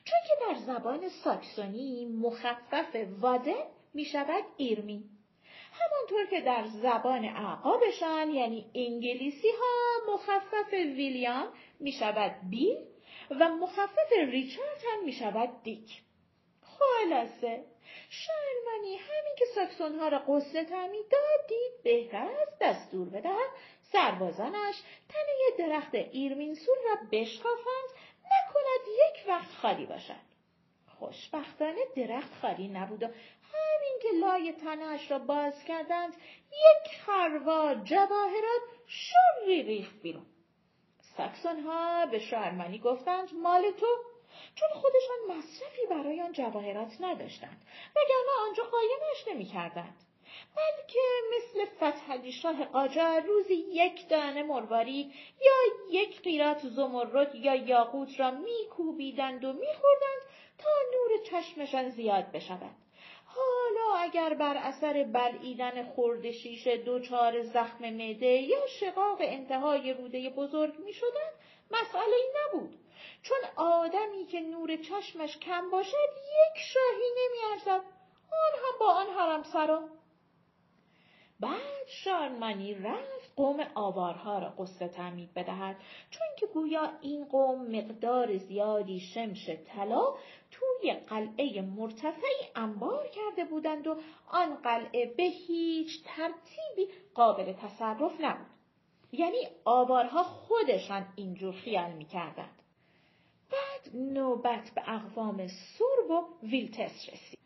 چون 0.06 0.20
که 0.28 0.34
در 0.48 0.60
زبان 0.60 1.10
ساکسونی 1.10 2.06
مخفف 2.06 2.96
وادن 3.20 3.64
می 3.94 4.06
شود 4.06 4.44
ایرمین 4.58 5.04
همانطور 5.74 6.26
که 6.26 6.42
در 6.42 6.68
زبان 6.68 7.26
اعقابشان 7.26 8.30
یعنی 8.30 8.66
انگلیسی 8.76 9.48
ها 9.48 10.14
مخفف 10.14 10.74
ویلیام 10.74 11.48
می 11.80 11.92
شود 11.92 12.32
بیل 12.50 12.78
و 13.30 13.50
مخفف 13.50 14.12
ریچارد 14.12 14.84
هم 14.94 15.06
می 15.06 15.14
شود 15.14 15.64
دیک. 15.64 16.02
خلاصه 16.62 17.66
شرمنی 18.10 18.96
همین 18.98 19.36
که 19.38 19.46
ساکسونها 19.56 20.08
را 20.08 20.20
قصه 20.20 20.66
تعمید 20.66 21.10
داد 21.12 21.48
دید 21.48 21.84
بهتر 21.84 22.30
است 22.42 22.60
دستور 22.62 23.10
بدهد 23.10 23.50
سربازانش 23.92 24.76
تنه 25.10 25.68
درخت 25.68 25.96
ایرمینسول 25.96 26.76
را 26.90 26.96
بشکافند. 27.12 27.90
نکند 28.26 28.88
یک 28.88 29.28
وقت 29.28 29.52
خالی 29.52 29.86
باشد. 29.86 30.34
خوشبختانه 31.00 31.82
درخت 31.96 32.34
خالی 32.42 32.68
نبود 32.68 33.04
و 33.04 33.08
همین 33.54 34.00
که 34.02 34.08
لای 34.22 34.54
تنهاش 34.54 35.12
را 35.12 35.20
باز 35.20 35.64
کردند 35.64 36.14
یک 36.52 37.02
خروا 37.06 37.76
جواهرات 37.76 38.62
شری 38.88 39.64
ریخت 39.64 40.02
بیرون. 40.02 40.26
ساکسون 41.18 41.60
ها 41.60 42.06
به 42.06 42.20
شارمانی 42.20 42.80
گفتند 42.80 43.30
مال 43.44 43.72
تو؟ 43.72 43.88
چون 44.56 44.70
خودشان 44.82 45.38
مصرفی 45.38 45.86
برای 45.90 46.22
آن 46.22 46.32
جواهرات 46.32 46.98
نداشتند 47.00 47.62
وگرنه 47.96 48.48
آنجا 48.48 48.64
قایمش 48.64 49.28
نمی‌کردند. 49.28 49.96
بلکه 50.56 51.00
مثل 51.36 51.66
فتحعلی 51.66 52.32
شاه 52.32 52.66
قاجار 52.66 53.22
روزی 53.22 53.54
یک 53.54 54.10
دانه 54.10 54.44
مرواری 54.44 55.14
یا 55.42 55.54
یک 56.02 56.22
قیرات 56.22 56.68
زمرد 56.68 57.36
یا 57.36 57.56
یاقوت 57.56 58.20
را 58.20 58.32
میکوبیدند 58.32 59.44
و 59.44 59.54
میخوردند 59.54 60.22
تا 60.58 60.70
نور 60.94 61.24
چشمشان 61.26 61.90
زیاد 61.90 62.32
بشود. 62.32 62.83
حالا 63.36 63.98
اگر 63.98 64.34
بر 64.34 64.58
اثر 64.58 65.04
بلعیدن 65.04 65.84
خورد 65.84 66.32
شیشه 66.32 66.78
دچار 66.78 67.44
زخم 67.44 67.90
معده 67.90 68.26
یا 68.26 68.68
شقاق 68.80 69.18
انتهای 69.20 69.94
روده 69.94 70.30
بزرگ 70.30 70.80
می 70.80 70.94
شدن 70.94 71.30
مسئله 71.72 72.16
ای 72.16 72.30
نبود. 72.46 72.80
چون 73.24 73.38
آدمی 73.56 74.26
که 74.26 74.40
نور 74.40 74.76
چشمش 74.76 75.38
کم 75.38 75.70
باشد 75.70 76.10
یک 76.16 76.62
شاهی 76.62 77.10
نمی 77.18 77.54
ارزد 77.54 77.86
آن 78.32 78.54
هم 78.56 78.80
با 78.80 78.92
آن 78.92 79.08
حرم 79.08 79.44
سرا 79.44 79.84
بعد 81.40 81.88
شارمانی 81.88 82.74
رفت 82.74 83.36
قوم 83.36 83.68
آوارها 83.76 84.40
را 84.40 84.50
قصه 84.50 84.88
تعمید 84.88 85.34
بدهد. 85.34 85.76
چون 86.10 86.28
که 86.40 86.46
گویا 86.46 86.92
این 87.02 87.26
قوم 87.26 87.76
مقدار 87.76 88.38
زیادی 88.38 89.00
شمش 89.00 89.50
طلا 89.50 90.04
توی 90.54 90.94
قلعه 90.94 91.62
مرتفعی 91.62 92.50
انبار 92.56 93.08
کرده 93.08 93.46
بودند 93.46 93.88
و 93.88 93.96
آن 94.28 94.56
قلعه 94.56 95.06
به 95.06 95.24
هیچ 95.24 96.04
ترتیبی 96.06 96.94
قابل 97.14 97.54
تصرف 97.54 98.22
نبود. 98.22 98.54
یعنی 99.12 99.48
آوارها 99.66 100.24
خودشان 100.24 101.06
اینجور 101.16 101.54
خیال 101.54 101.92
می‌کردند. 101.92 102.62
بعد 103.52 103.96
نوبت 103.96 104.72
به 104.76 104.82
اقوام 104.88 105.48
سرب 105.48 106.12
و 106.12 106.48
ویلتس 106.48 107.10
رسید. 107.10 107.40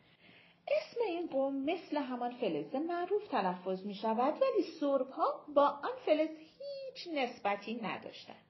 اسم 0.68 1.00
این 1.06 1.26
قوم 1.26 1.64
مثل 1.64 1.96
همان 1.96 2.30
فلز 2.30 2.74
معروف 2.74 3.28
تلفظ 3.28 3.86
می 3.86 3.94
شود 3.94 4.34
ولی 4.42 4.62
سرب 4.80 5.10
ها 5.10 5.44
با 5.54 5.66
آن 5.66 5.96
فلز 6.06 6.28
هیچ 6.28 7.08
نسبتی 7.14 7.74
نداشتند. 7.74 8.47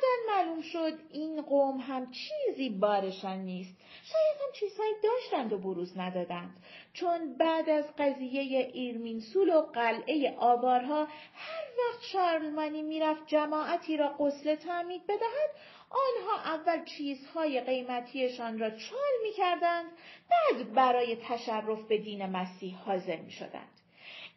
بعدا 0.00 0.36
معلوم 0.36 0.62
شد 0.62 0.98
این 1.10 1.42
قوم 1.42 1.78
هم 1.78 2.10
چیزی 2.10 2.70
بارشان 2.70 3.38
نیست 3.38 3.76
شاید 4.04 4.36
هم 4.40 4.52
چیزهایی 4.52 4.94
داشتند 5.02 5.52
و 5.52 5.58
بروز 5.58 5.98
ندادند. 5.98 6.56
چون 6.92 7.36
بعد 7.36 7.70
از 7.70 7.84
قضیه 7.98 8.40
ایرمینسول 8.74 9.56
و 9.56 9.60
قلعه 9.60 10.36
آوارها 10.38 11.04
هر 11.34 11.64
وقت 11.78 12.02
شارلمانی 12.12 12.82
می‌رفت 12.82 13.26
جماعتی 13.26 13.96
را 13.96 14.08
قسل 14.08 14.54
تعمید 14.54 15.06
بدهد 15.06 15.50
آنها 15.90 16.54
اول 16.54 16.84
چیزهای 16.84 17.60
قیمتیشان 17.60 18.58
را 18.58 18.70
چال 18.70 19.12
می‌کردند 19.22 19.90
بعد 20.30 20.72
برای 20.72 21.16
تشرف 21.16 21.82
به 21.82 21.98
دین 21.98 22.26
مسیح 22.26 22.76
حاضر 22.76 23.16
می‌شدند. 23.16 23.79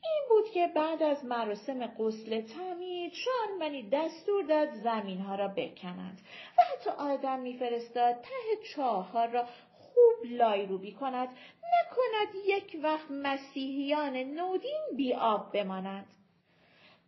این 0.03 0.24
بود 0.29 0.50
که 0.50 0.67
بعد 0.75 1.03
از 1.03 1.25
مراسم 1.25 1.88
قسل 1.88 2.41
تعمید 2.41 3.13
شارمنی 3.13 3.89
دستور 3.89 4.43
داد 4.43 4.74
زمین 4.74 5.19
ها 5.19 5.36
را 5.36 5.48
بکنند 5.48 6.22
و 6.57 6.62
حتی 6.74 6.89
آدم 6.89 7.39
میفرستاد 7.39 8.15
ته 8.15 8.67
چاه 8.75 9.31
را 9.31 9.45
خوب 9.74 10.31
لایروبی 10.31 10.91
کند 10.91 11.27
نکند 11.27 12.45
یک 12.45 12.79
وقت 12.83 13.12
مسیحیان 13.12 14.17
نودین 14.17 14.81
بی 14.95 15.13
آب 15.13 15.51
بمانند. 15.53 16.07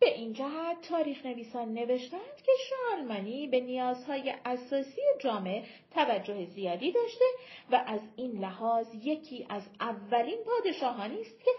به 0.00 0.14
این 0.14 0.32
جهت 0.32 0.80
تاریخ 0.88 1.26
نویسان 1.26 1.74
نوشتند 1.74 2.36
که 2.46 2.52
شارلمانی 2.70 3.46
به 3.46 3.60
نیازهای 3.60 4.34
اساسی 4.44 5.00
جامعه 5.18 5.64
توجه 5.94 6.44
زیادی 6.44 6.92
داشته 6.92 7.24
و 7.70 7.84
از 7.86 8.00
این 8.16 8.32
لحاظ 8.32 8.86
یکی 8.94 9.46
از 9.48 9.62
اولین 9.80 10.38
پادشاهانی 10.44 11.20
است 11.20 11.44
که 11.44 11.50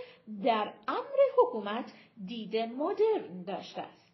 در 0.44 0.74
امر 0.88 1.18
حکومت 1.38 1.94
دید 2.26 2.58
مدرن 2.58 3.44
داشته 3.44 3.82
است. 3.82 4.08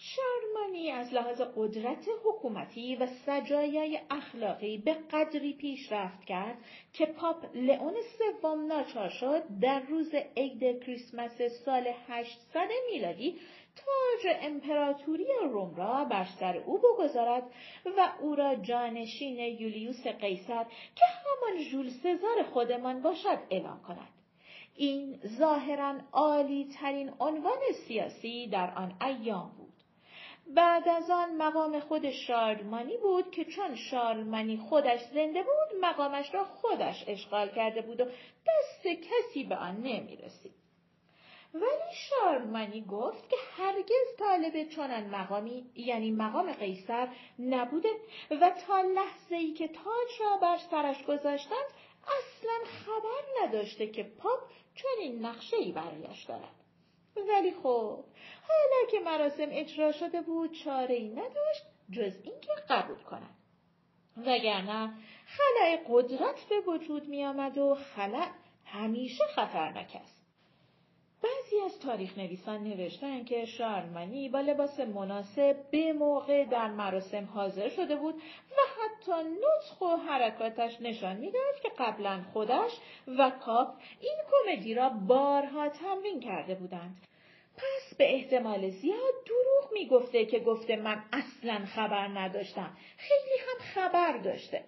شارمانی 0.00 0.90
از 0.90 1.14
لحاظ 1.14 1.40
قدرت 1.56 2.08
حکومتی 2.24 2.96
و 2.96 3.06
سجایای 3.06 4.00
اخلاقی 4.10 4.78
به 4.78 4.94
قدری 4.94 5.52
پیشرفت 5.52 6.24
کرد 6.24 6.58
که 6.92 7.06
پاپ 7.06 7.46
لئون 7.54 7.94
سوم 8.18 8.66
ناچار 8.66 9.08
شد 9.08 9.42
در 9.60 9.80
روز 9.80 10.14
عید 10.36 10.82
کریسمس 10.82 11.42
سال 11.64 11.92
800 12.08 12.68
میلادی 12.92 13.38
تاج 13.76 14.36
امپراتوری 14.40 15.26
روم 15.42 15.74
را 15.74 16.04
بر 16.04 16.26
سر 16.40 16.56
او 16.56 16.78
بگذارد 16.78 17.42
و 17.96 18.12
او 18.20 18.34
را 18.34 18.54
جانشین 18.54 19.38
یولیوس 19.38 20.06
قیصر 20.06 20.64
که 20.94 21.04
همان 21.04 21.62
ژول 21.62 21.90
سزار 21.90 22.42
خودمان 22.42 23.02
باشد 23.02 23.38
اعلام 23.50 23.82
کند. 23.82 24.17
این 24.78 25.20
ظاهرا 25.38 25.94
عالی 26.12 26.68
ترین 26.80 27.12
عنوان 27.20 27.58
سیاسی 27.86 28.48
در 28.48 28.74
آن 28.74 28.92
ایام 29.02 29.50
بود. 29.58 29.72
بعد 30.54 30.88
از 30.88 31.10
آن 31.10 31.36
مقام 31.36 31.80
خود 31.80 32.10
شارلمانی 32.10 32.96
بود 32.96 33.30
که 33.30 33.44
چون 33.44 33.74
شارلمانی 33.74 34.56
خودش 34.56 35.00
زنده 35.14 35.42
بود 35.42 35.80
مقامش 35.80 36.34
را 36.34 36.44
خودش 36.44 37.04
اشغال 37.06 37.48
کرده 37.48 37.82
بود 37.82 38.00
و 38.00 38.04
دست 38.46 38.86
کسی 38.86 39.44
به 39.44 39.56
آن 39.56 39.76
نمی 39.76 40.16
رسید. 40.16 40.54
ولی 41.54 41.94
شارلمانی 42.10 42.80
گفت 42.80 43.30
که 43.30 43.36
هرگز 43.56 44.16
طالب 44.18 44.68
چنان 44.68 45.06
مقامی 45.06 45.70
یعنی 45.74 46.10
مقام 46.10 46.52
قیصر 46.52 47.08
نبوده 47.38 47.88
و 48.30 48.50
تا 48.66 48.80
لحظه 48.80 49.36
ای 49.36 49.52
که 49.52 49.68
تاج 49.68 50.20
را 50.20 50.36
بر 50.42 50.56
سرش 50.70 51.04
گذاشتند 51.04 51.68
اصلا 52.18 52.70
خبر 52.84 53.44
نداشته 53.44 53.86
که 53.86 54.02
پاپ 54.02 54.40
چنین 54.74 55.26
نقشه 55.26 55.56
ای 55.56 55.72
برایش 55.72 56.24
دارد. 56.24 56.54
ولی 57.16 57.52
خب 57.52 58.04
حالا 58.48 58.90
که 58.90 59.00
مراسم 59.00 59.48
اجرا 59.50 59.92
شده 59.92 60.22
بود 60.22 60.52
چاره 60.52 60.94
ای 60.94 61.08
نداشت 61.08 61.64
جز 61.90 62.12
اینکه 62.24 62.52
قبول 62.68 63.02
کند. 63.02 63.34
وگرنه 64.16 64.94
خلع 65.26 65.84
قدرت 65.88 66.44
به 66.48 66.60
وجود 66.60 67.08
می 67.08 67.24
آمد 67.24 67.58
و 67.58 67.74
خلع 67.74 68.28
همیشه 68.64 69.24
خطرناک 69.24 69.96
است. 70.02 70.17
بعضی 71.22 71.60
از 71.64 71.80
تاریخ 71.80 72.18
نویسان 72.18 72.64
نوشتن 72.64 73.24
که 73.24 73.44
شارمانی 73.44 74.28
با 74.28 74.40
لباس 74.40 74.80
مناسب 74.80 75.56
به 75.70 75.92
موقع 75.92 76.44
در 76.44 76.68
مراسم 76.68 77.24
حاضر 77.24 77.68
شده 77.68 77.96
بود 77.96 78.14
و 78.50 78.56
حتی 78.80 79.12
نطخ 79.12 79.80
و 79.80 79.96
حرکاتش 79.96 80.80
نشان 80.80 81.16
می‌داد 81.16 81.60
که 81.62 81.68
قبلا 81.78 82.22
خودش 82.32 82.70
و 83.18 83.30
کاپ 83.30 83.68
این 84.00 84.16
کمدی 84.30 84.74
را 84.74 84.88
بارها 84.88 85.68
تمرین 85.68 86.20
کرده 86.20 86.54
بودند. 86.54 86.96
پس 87.56 87.96
به 87.98 88.14
احتمال 88.14 88.70
زیاد 88.70 89.14
دروغ 89.26 89.72
می‌گفته 89.72 90.26
که 90.26 90.38
گفته 90.38 90.76
من 90.76 91.02
اصلا 91.12 91.66
خبر 91.66 92.08
نداشتم. 92.08 92.76
خیلی 92.96 93.38
هم 93.40 93.58
خبر 93.74 94.18
داشته. 94.18 94.64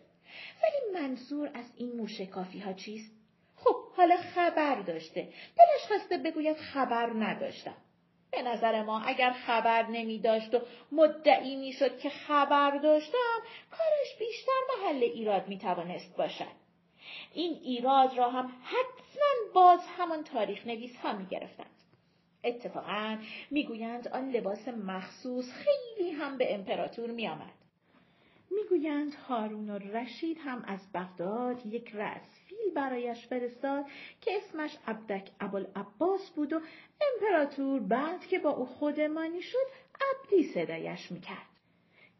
ولی 0.62 1.00
منظور 1.00 1.50
از 1.54 1.72
این 1.76 1.92
موشکافی 1.96 2.58
ها 2.58 2.72
چیست؟ 2.72 3.19
خب 3.64 3.76
حالا 3.96 4.16
خبر 4.16 4.74
داشته 4.74 5.28
دلش 5.58 5.88
خواسته 5.88 6.18
بگوید 6.18 6.56
خبر 6.56 7.06
نداشتم 7.06 7.76
به 8.30 8.42
نظر 8.42 8.82
ما 8.82 9.00
اگر 9.00 9.30
خبر 9.30 9.86
نمی 9.86 10.18
داشت 10.18 10.54
و 10.54 10.60
مدعی 10.92 11.56
می 11.56 11.72
شد 11.72 11.98
که 11.98 12.10
خبر 12.10 12.78
داشتم 12.78 13.38
کارش 13.70 14.18
بیشتر 14.18 14.60
محل 14.78 15.02
ایراد 15.02 15.48
می 15.48 15.58
توانست 15.58 16.16
باشد. 16.16 16.60
این 17.34 17.52
ایراد 17.62 18.18
را 18.18 18.30
هم 18.30 18.46
حتما 18.46 19.52
باز 19.54 19.80
همان 19.98 20.24
تاریخ 20.24 20.66
نویس 20.66 20.96
ها 20.96 21.12
می 21.12 21.26
گرفتند. 21.26 21.70
اتفاقا 22.44 23.18
می‌گویند 23.50 24.08
آن 24.08 24.30
لباس 24.30 24.68
مخصوص 24.68 25.52
خیلی 25.52 26.10
هم 26.10 26.38
به 26.38 26.54
امپراتور 26.54 27.10
می 27.10 27.28
آمد. 27.28 27.52
می‌گویند 28.50 29.14
هارون 29.14 29.70
و 29.70 29.78
رشید 29.78 30.38
هم 30.44 30.64
از 30.66 30.92
بغداد 30.92 31.66
یک 31.66 31.90
رأس 31.94 32.40
برایش 32.70 33.26
فرستاد 33.26 33.84
که 34.20 34.36
اسمش 34.36 34.78
عبدک 34.86 35.30
ابوالعباس 35.40 36.30
بود 36.30 36.52
و 36.52 36.60
امپراتور 37.00 37.80
بعد 37.80 38.26
که 38.26 38.38
با 38.38 38.50
او 38.50 38.66
خودمانی 38.66 39.42
شد 39.42 39.66
عبدی 40.00 40.44
صدایش 40.44 41.12
می‌کرد. 41.12 41.46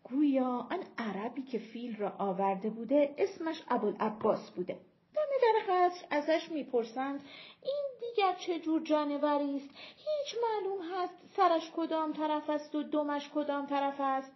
گویا 0.04 0.46
آن 0.46 0.84
عربی 0.98 1.42
که 1.42 1.58
فیل 1.58 1.96
را 1.96 2.12
آورده 2.18 2.70
بوده 2.70 3.14
اسمش 3.18 3.62
ابوالعباس 3.68 4.50
بوده. 4.50 4.78
دم 5.14 5.22
در 5.42 5.74
قصر 5.74 6.06
ازش 6.10 6.50
می‌پرسند 6.50 7.24
این 7.62 7.84
دیگر 8.00 8.34
چه 8.34 8.58
جور 8.58 8.82
جانوری 8.82 9.56
است؟ 9.56 9.70
هیچ 9.96 10.36
معلوم 10.42 10.78
هست 10.92 11.14
سرش 11.36 11.70
کدام 11.76 12.12
طرف 12.12 12.50
است 12.50 12.74
و 12.74 12.82
دمش 12.82 13.30
کدام 13.34 13.66
طرف 13.66 14.00
است؟ 14.00 14.32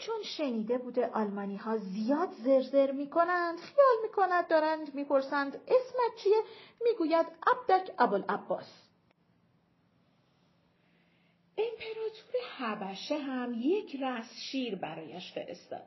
چون 0.00 0.22
شنیده 0.22 0.78
بوده 0.78 1.06
آلمانی 1.06 1.56
ها 1.56 1.76
زیاد 1.76 2.28
زرزر 2.30 2.90
می 2.90 3.10
کنند 3.10 3.58
خیال 3.58 3.96
می 4.02 4.08
کند 4.08 4.48
دارند 4.48 4.94
می‌پرسند 4.94 5.54
اسمت 5.54 6.16
چیه؟ 6.22 6.42
می‌گوید 6.80 7.26
عبدک 7.46 7.90
ابوالعباس. 7.98 8.90
امپراتور 11.58 12.40
حبشه 12.56 13.18
هم 13.18 13.54
یک 13.58 13.96
رس 14.02 14.34
شیر 14.50 14.74
برایش 14.74 15.32
فرستاد. 15.32 15.86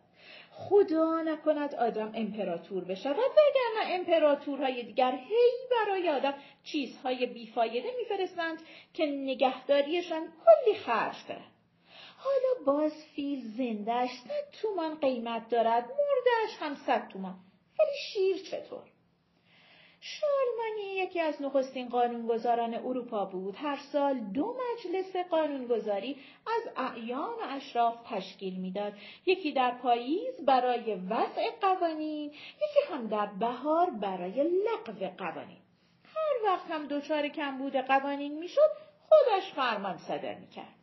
خدا 0.52 1.22
نکند 1.22 1.76
آدم 1.76 2.12
امپراتور 2.16 2.84
بشود 2.84 3.16
وگرنه 3.18 3.94
امپراتورهای 3.94 4.84
دیگر 4.84 5.12
هی 5.12 5.52
برای 5.72 6.10
آدم 6.10 6.34
چیزهای 6.64 7.26
بیفایده 7.26 7.90
میفرستند 7.98 8.62
که 8.94 9.06
نگهداریشان 9.06 10.28
کلی 10.46 10.76
خرج 10.76 11.16
دارد. 11.30 11.53
حالا 12.24 12.66
باز 12.66 13.06
فیل 13.16 13.52
زندهش 13.58 14.10
صد 14.10 14.62
تومان 14.62 15.00
قیمت 15.00 15.50
دارد 15.50 15.84
مردهش 15.84 16.58
هم 16.60 16.76
صد 16.76 17.08
تومان 17.08 17.36
ولی 17.80 17.98
شیر 18.14 18.38
چطور 18.38 18.84
شارلمانی 20.06 20.96
یکی 20.96 21.20
از 21.20 21.42
نخستین 21.42 21.90
قانونگذاران 21.90 22.74
اروپا 22.74 23.26
بود. 23.26 23.56
هر 23.58 23.80
سال 23.92 24.20
دو 24.20 24.56
مجلس 24.64 25.16
قانونگذاری 25.16 26.18
از 26.48 26.74
اعیان 26.78 27.30
و 27.30 27.42
اشراف 27.50 27.96
تشکیل 28.10 28.56
می‌داد. 28.56 28.94
یکی 29.26 29.52
در 29.52 29.72
پاییز 29.72 30.46
برای 30.46 30.96
وضع 30.96 31.50
قوانین، 31.62 32.30
یکی 32.30 32.94
هم 32.94 33.08
در 33.08 33.26
بهار 33.26 33.90
برای 33.90 34.44
لغو 34.44 35.08
قوانین. 35.18 35.62
هر 36.16 36.46
وقت 36.46 36.72
هم 36.72 36.88
دچار 36.88 37.28
کمبود 37.28 37.76
قوانین 37.76 38.40
می‌شد، 38.40 38.72
خودش 39.10 39.54
فرمان 39.54 39.98
صادر 39.98 40.36
می‌کرد. 40.36 40.83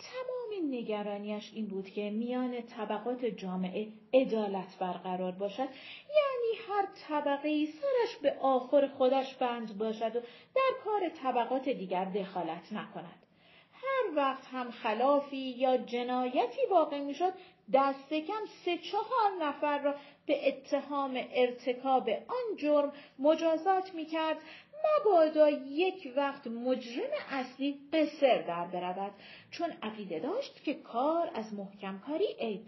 تمام 0.00 0.74
نگرانیش 0.74 1.52
این 1.54 1.66
بود 1.66 1.90
که 1.90 2.10
میان 2.10 2.62
طبقات 2.62 3.24
جامعه 3.24 3.88
عدالت 4.14 4.78
برقرار 4.78 5.32
باشد. 5.32 5.68
یعنی 6.08 6.68
هر 6.68 6.86
طبقه 7.08 7.66
سرش 7.66 8.16
به 8.22 8.36
آخر 8.40 8.86
خودش 8.86 9.34
بند 9.34 9.78
باشد 9.78 10.16
و 10.16 10.20
در 10.54 10.72
کار 10.84 11.08
طبقات 11.08 11.68
دیگر 11.68 12.04
دخالت 12.04 12.72
نکند. 12.72 13.26
هر 13.72 14.16
وقت 14.16 14.46
هم 14.52 14.70
خلافی 14.70 15.36
یا 15.36 15.76
جنایتی 15.76 16.60
واقع 16.70 17.00
می‌شد 17.00 17.32
دست 17.72 18.14
کم 18.14 18.44
سه 18.64 18.78
چهار 18.78 19.30
نفر 19.40 19.78
را 19.78 19.94
به 20.26 20.48
اتهام 20.48 21.20
ارتکاب 21.32 22.08
آن 22.08 22.56
جرم 22.56 22.92
مجازات 23.18 23.94
می‌کرد. 23.94 24.36
مبادا 24.84 25.50
یک 25.50 26.12
وقت 26.16 26.46
مجرم 26.46 27.10
اصلی 27.30 27.78
قصر 27.92 28.42
در 28.42 28.66
برود 28.66 29.12
چون 29.50 29.70
عقیده 29.82 30.18
داشت 30.18 30.64
که 30.64 30.74
کار 30.74 31.30
از 31.34 31.54
محکم 31.54 31.98
کاری 31.98 32.26
عیب 32.38 32.66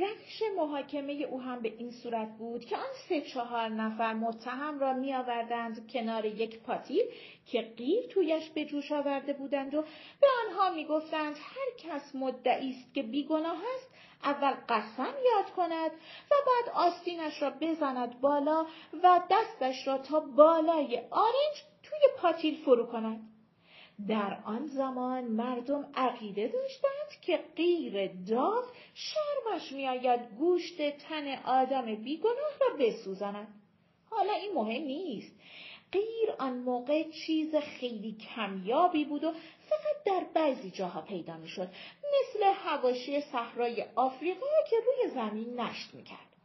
روش 0.00 0.42
محاکمه 0.56 1.12
او 1.12 1.40
هم 1.40 1.60
به 1.60 1.74
این 1.78 1.90
صورت 1.90 2.28
بود 2.38 2.64
که 2.64 2.76
آن 2.76 2.92
سه 3.08 3.20
چهار 3.20 3.68
نفر 3.68 4.14
متهم 4.14 4.78
را 4.78 4.92
می 4.92 5.14
آوردند 5.14 5.90
کنار 5.92 6.24
یک 6.24 6.62
پاتیل 6.62 7.04
که 7.46 7.62
قیر 7.76 8.06
تویش 8.06 8.50
به 8.50 8.64
جوش 8.64 8.92
آورده 8.92 9.32
بودند 9.32 9.74
و 9.74 9.82
به 10.20 10.26
آنها 10.46 10.74
می 10.74 10.84
گفتند 10.84 11.36
هر 11.38 11.76
کس 11.78 12.14
مدعی 12.14 12.70
است 12.70 12.94
که 12.94 13.02
بیگناه 13.02 13.62
است 13.76 13.90
اول 14.24 14.54
قسم 14.68 15.14
یاد 15.34 15.50
کند 15.56 15.90
و 16.30 16.34
بعد 16.46 16.74
آستینش 16.74 17.42
را 17.42 17.50
بزند 17.50 18.20
بالا 18.20 18.66
و 19.02 19.20
دستش 19.30 19.86
را 19.86 19.98
تا 19.98 20.20
بالای 20.20 20.98
آرنج 21.10 21.62
توی 21.82 21.98
پاتیل 22.18 22.64
فرو 22.64 22.86
کند. 22.86 23.35
در 24.08 24.38
آن 24.44 24.66
زمان 24.66 25.24
مردم 25.24 25.88
عقیده 25.94 26.48
داشتند 26.48 27.20
که 27.22 27.40
غیر 27.56 28.12
داغ 28.28 28.64
شرمش 28.94 29.72
میآید 29.72 30.20
گوشت 30.38 30.90
تن 30.98 31.38
آدم 31.44 31.94
بیگناه 31.94 32.52
را 32.60 32.76
بسوزاند. 32.78 33.48
حالا 34.10 34.32
این 34.32 34.52
مهم 34.54 34.82
نیست. 34.82 35.32
غیر 35.92 36.30
آن 36.38 36.58
موقع 36.58 37.10
چیز 37.10 37.54
خیلی 37.54 38.12
کمیابی 38.12 39.04
بود 39.04 39.24
و 39.24 39.32
فقط 39.68 40.04
در 40.04 40.26
بعضی 40.34 40.70
جاها 40.70 41.00
پیدا 41.00 41.36
می‌شد 41.36 41.68
مثل 41.98 42.44
هواشی 42.44 43.20
صحرای 43.20 43.84
آفریقا 43.94 44.46
که 44.70 44.76
روی 44.76 45.10
زمین 45.14 45.60
نشت 45.60 45.94
می‌کرد 45.94 46.35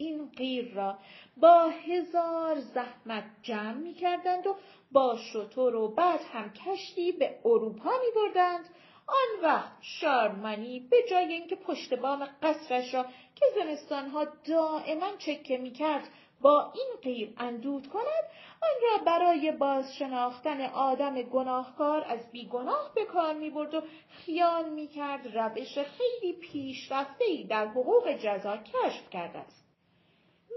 این 0.00 0.30
غیر 0.36 0.74
را 0.74 0.98
با 1.36 1.68
هزار 1.68 2.60
زحمت 2.60 3.24
جمع 3.42 3.72
می‌کردند 3.72 4.46
و 4.46 4.56
با 4.92 5.16
شطور 5.32 5.74
و 5.74 5.88
بعد 5.88 6.20
هم 6.32 6.52
کشتی 6.52 7.12
به 7.12 7.38
اروپا 7.44 7.90
میبردند 8.06 8.64
آن 9.06 9.42
وقت 9.42 9.72
شارمانی 9.80 10.80
به 10.80 10.96
جای 11.10 11.32
اینکه 11.32 11.56
پشت 11.56 11.94
بام 11.94 12.28
قصرش 12.42 12.94
را 12.94 13.06
که 13.34 13.46
زمستانها 13.54 14.24
دائما 14.24 15.16
چکه 15.18 15.58
می‌کرد 15.58 16.08
با 16.40 16.72
این 16.74 16.88
غیر 17.02 17.34
اندود 17.36 17.88
کند 17.88 18.24
آن 18.62 18.80
را 18.82 19.04
برای 19.04 19.52
بازشناختن 19.52 20.60
آدم 20.60 21.22
گناهکار 21.22 22.04
از 22.08 22.30
بیگناه 22.30 22.92
به 22.94 23.04
کار 23.04 23.34
می 23.34 23.50
برد 23.50 23.74
و 23.74 23.82
خیال 24.08 24.68
می 24.68 24.88
کرد 24.88 25.36
روش 25.36 25.78
خیلی 25.78 26.32
پیشرفته 26.32 27.24
در 27.48 27.66
حقوق 27.66 28.12
جزا 28.12 28.56
کشف 28.56 29.10
کرده 29.10 29.38
است. 29.38 29.67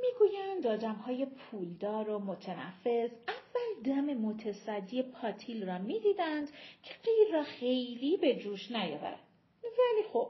می‌گویند 0.01 0.67
آدمهای 0.67 1.25
پولدار 1.25 2.09
و 2.09 2.19
متنفذ 2.19 3.09
اول 3.27 3.83
دم 3.83 4.05
متصدی 4.05 5.03
پاتیل 5.03 5.67
را 5.67 5.77
می‌دیدند 5.77 6.49
که 6.83 6.93
غیر 7.03 7.33
را 7.33 7.43
خیلی 7.43 8.17
به 8.17 8.35
جوش 8.35 8.71
نیاورد 8.71 9.19
ولی 9.63 10.03
خب 10.13 10.29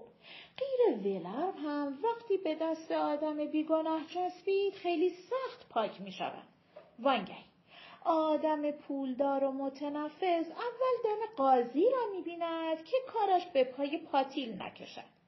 غیر 0.57 0.97
ولرم 0.97 1.53
هم 1.57 1.97
وقتی 2.03 2.37
به 2.37 2.55
دست 2.55 2.91
آدم 2.91 3.45
بیگناه 3.45 4.01
چسبید 4.07 4.73
خیلی 4.73 5.09
سخت 5.09 5.69
پاک 5.69 6.01
می 6.01 6.11
شود. 6.11 6.43
وانگهی 6.99 7.45
آدم 8.05 8.71
پولدار 8.71 9.43
و 9.43 9.51
متنفذ 9.51 10.45
اول 10.49 10.95
دم 11.03 11.35
قاضی 11.37 11.89
را 11.89 12.11
می 12.15 12.21
بیند 12.21 12.83
که 12.83 12.97
کارش 13.07 13.45
به 13.45 13.63
پای 13.63 13.97
پاتیل 13.97 14.61
نکشد. 14.61 15.20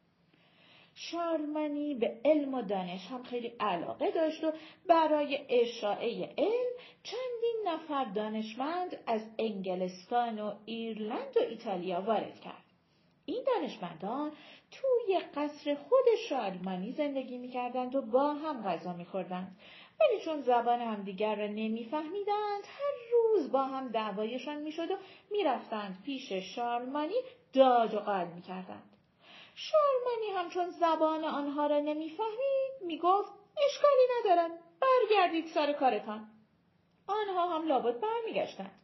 شارلمانی 0.96 1.96
به 1.96 2.22
علم 2.26 2.54
و 2.54 2.62
دانش 2.62 3.08
هم 3.08 3.24
خیلی 3.24 3.54
علاقه 3.60 4.12
داشت 4.12 4.44
و 4.44 4.52
برای 4.88 5.40
اشاعه 5.50 6.34
علم 6.38 6.74
چندین 7.04 7.64
نفر 7.68 8.04
دانشمند 8.04 9.04
از 9.08 9.22
انگلستان 9.40 10.40
و 10.40 10.54
ایرلند 10.66 11.38
و 11.38 11.40
ایتالیا 11.40 12.02
وارد 12.02 12.40
کرد. 12.40 12.64
این 13.26 13.44
دانشمندان 13.48 14.32
توی 14.72 15.20
قصر 15.36 15.76
خود 15.76 16.06
شارلمانی 16.30 16.92
زندگی 16.92 17.38
می‌کردند 17.38 17.96
و 17.96 18.02
با 18.02 18.34
هم 18.34 18.64
غذا 18.64 18.94
میخوردند 18.94 19.58
ولی 20.00 20.20
چون 20.26 20.42
زبان 20.42 20.80
همدیگر 20.80 21.36
را 21.36 21.48
نمیفهمیدند 21.48 22.64
هر 22.68 22.94
روز 23.12 23.52
با 23.52 23.64
هم 23.64 23.88
دعوایشان 23.88 24.62
می‌شد 24.62 24.92
و 24.92 24.96
می‌رفتند 25.32 26.04
پیش 26.06 26.32
شارلمانی 26.32 27.16
داد 27.54 27.94
و 27.94 28.00
قال 28.00 28.28
می‌کردند 28.28 28.93
شارمانی 29.56 30.38
همچون 30.38 30.70
زبان 30.70 31.24
آنها 31.24 31.68
را 31.68 31.80
نمی‌فهمید. 31.80 32.74
می‌گفت 32.82 33.32
اشکالی 33.66 34.08
ندارد 34.20 34.52
برگردید 34.82 35.48
سر 35.48 35.74
کارتان. 35.74 36.28
آنها 37.08 37.56
هم 37.56 37.68
لابد 37.68 38.00
برمیگشتند 38.00 38.80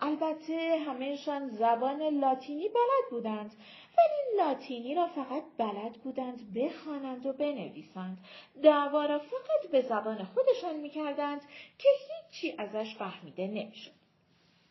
البته 0.00 0.78
همهشان 0.86 1.48
زبان 1.48 2.02
لاتینی 2.02 2.68
بلد 2.68 3.10
بودند 3.10 3.52
ولی 3.98 4.38
لاتینی 4.38 4.94
را 4.94 5.06
فقط 5.06 5.42
بلد 5.58 5.92
بودند 5.92 6.54
بخوانند 6.54 7.26
و 7.26 7.32
بنویسند. 7.32 8.18
دعوا 8.62 9.04
را 9.04 9.18
فقط 9.18 9.70
به 9.70 9.82
زبان 9.82 10.24
خودشان 10.24 10.76
می‌کردند 10.76 11.40
که 11.78 11.88
هیچی 11.98 12.56
ازش 12.58 12.96
فهمیده 12.98 13.46
نمی‌شد. 13.46 13.90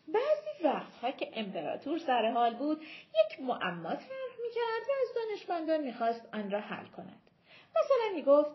بعضی 0.08 0.64
وقتها 0.64 1.12
که 1.12 1.30
امپراتور 1.34 1.98
سر 1.98 2.32
حال 2.32 2.54
بود 2.54 2.82
یک 2.82 3.42
معما 3.42 3.96
می‌کرد 4.45 4.89
و 4.89 4.91
از 5.01 5.15
دانشمندان 5.15 5.81
می‌خواست 5.81 6.29
آن 6.34 6.51
را 6.51 6.60
حل 6.60 6.86
کند. 6.86 7.21
مثلا 7.69 8.15
می‌گفت 8.15 8.51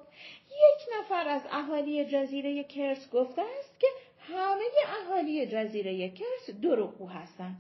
یک 0.47 0.89
نفر 0.99 1.29
از 1.29 1.43
اهالی 1.51 2.05
جزیره 2.05 2.65
کرس 2.65 3.11
گفته 3.11 3.43
است 3.59 3.81
که 3.81 3.87
همه 4.19 4.65
اهالی 5.03 5.47
جزیره 5.47 6.09
کرس 6.09 6.51
دروغگو 6.63 7.09
هستند. 7.09 7.57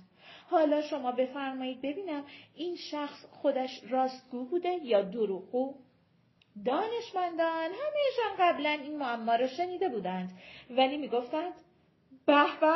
حالا 0.51 0.83
شما 0.83 1.13
بفرمایید 1.13 1.83
ببینم 1.83 2.25
این 2.55 2.77
شخص 2.77 3.25
خودش 3.31 3.81
راستگو 3.89 4.45
بوده 4.45 4.81
یا 4.83 5.03
دروغگو؟ 5.03 5.75
دانشمندان 6.67 7.71
همیشان 7.71 8.37
قبلا 8.39 8.71
این 8.71 8.99
معما 8.99 9.35
را 9.35 9.47
شنیده 9.47 9.89
بودند 9.89 10.39
ولی 10.71 10.97
می‌گفتند 10.97 11.53
به 12.27 12.45
به 12.61 12.73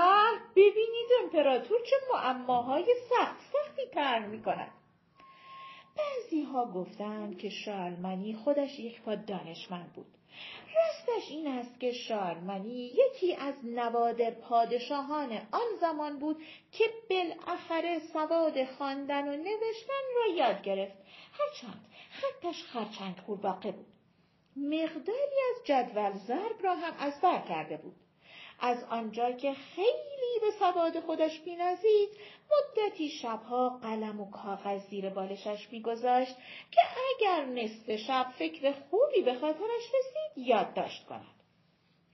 ببینید 0.57 1.09
امپراتور 1.23 1.79
چه 1.91 1.97
معماهای 2.13 2.85
سخت 3.11 3.41
سختی 3.53 3.87
طرح 3.95 4.27
می‌کند 4.27 4.71
بعضی 5.97 6.43
ها 6.43 6.67
گفتند 6.67 7.39
که 7.39 7.49
شارلمانی 7.49 8.35
خودش 8.35 8.79
یک 8.79 9.03
پا 9.03 9.15
دانشمند 9.15 9.93
بود. 9.93 10.07
راستش 10.75 11.31
این 11.31 11.47
است 11.47 11.81
که 11.81 11.93
شارلمانی 11.93 12.93
یکی 12.95 13.35
از 13.35 13.55
نوادر 13.65 14.31
پادشاهان 14.31 15.33
آن 15.53 15.67
زمان 15.81 16.19
بود 16.19 16.43
که 16.73 16.85
بالاخره 17.11 17.99
سواد 18.13 18.65
خواندن 18.65 19.29
و 19.29 19.37
نوشتن 19.37 20.05
را 20.17 20.35
یاد 20.35 20.63
گرفت. 20.63 20.99
هرچند 21.33 21.87
خطش 22.11 22.65
خرچنگ 22.65 23.17
قورباغه 23.17 23.73
بود. 23.73 23.87
مقداری 24.57 25.37
از 25.51 25.65
جدول 25.65 26.13
ضرب 26.13 26.63
را 26.63 26.75
هم 26.75 26.95
از 26.99 27.21
بر 27.21 27.39
کرده 27.39 27.77
بود. 27.77 27.97
از 28.61 28.85
آنجا 28.85 29.33
که 29.33 29.55
خیلی 29.55 30.41
به 30.41 30.51
سواد 30.59 31.01
خودش 31.01 31.41
بینازید 31.41 32.09
مدتی 32.51 33.09
شبها 33.09 33.69
قلم 33.69 34.21
و 34.21 34.31
کاغذ 34.31 34.81
زیر 34.91 35.11
بالشش 35.11 35.69
میگذاشت 35.71 36.37
که 36.71 36.81
اگر 37.15 37.45
نصف 37.45 37.97
شب 37.97 38.27
فکر 38.39 38.73
خوبی 38.91 39.23
به 39.23 39.35
خاطرش 39.35 39.83
رسید 39.95 40.47
یادداشت 40.49 41.07
کند. 41.07 41.35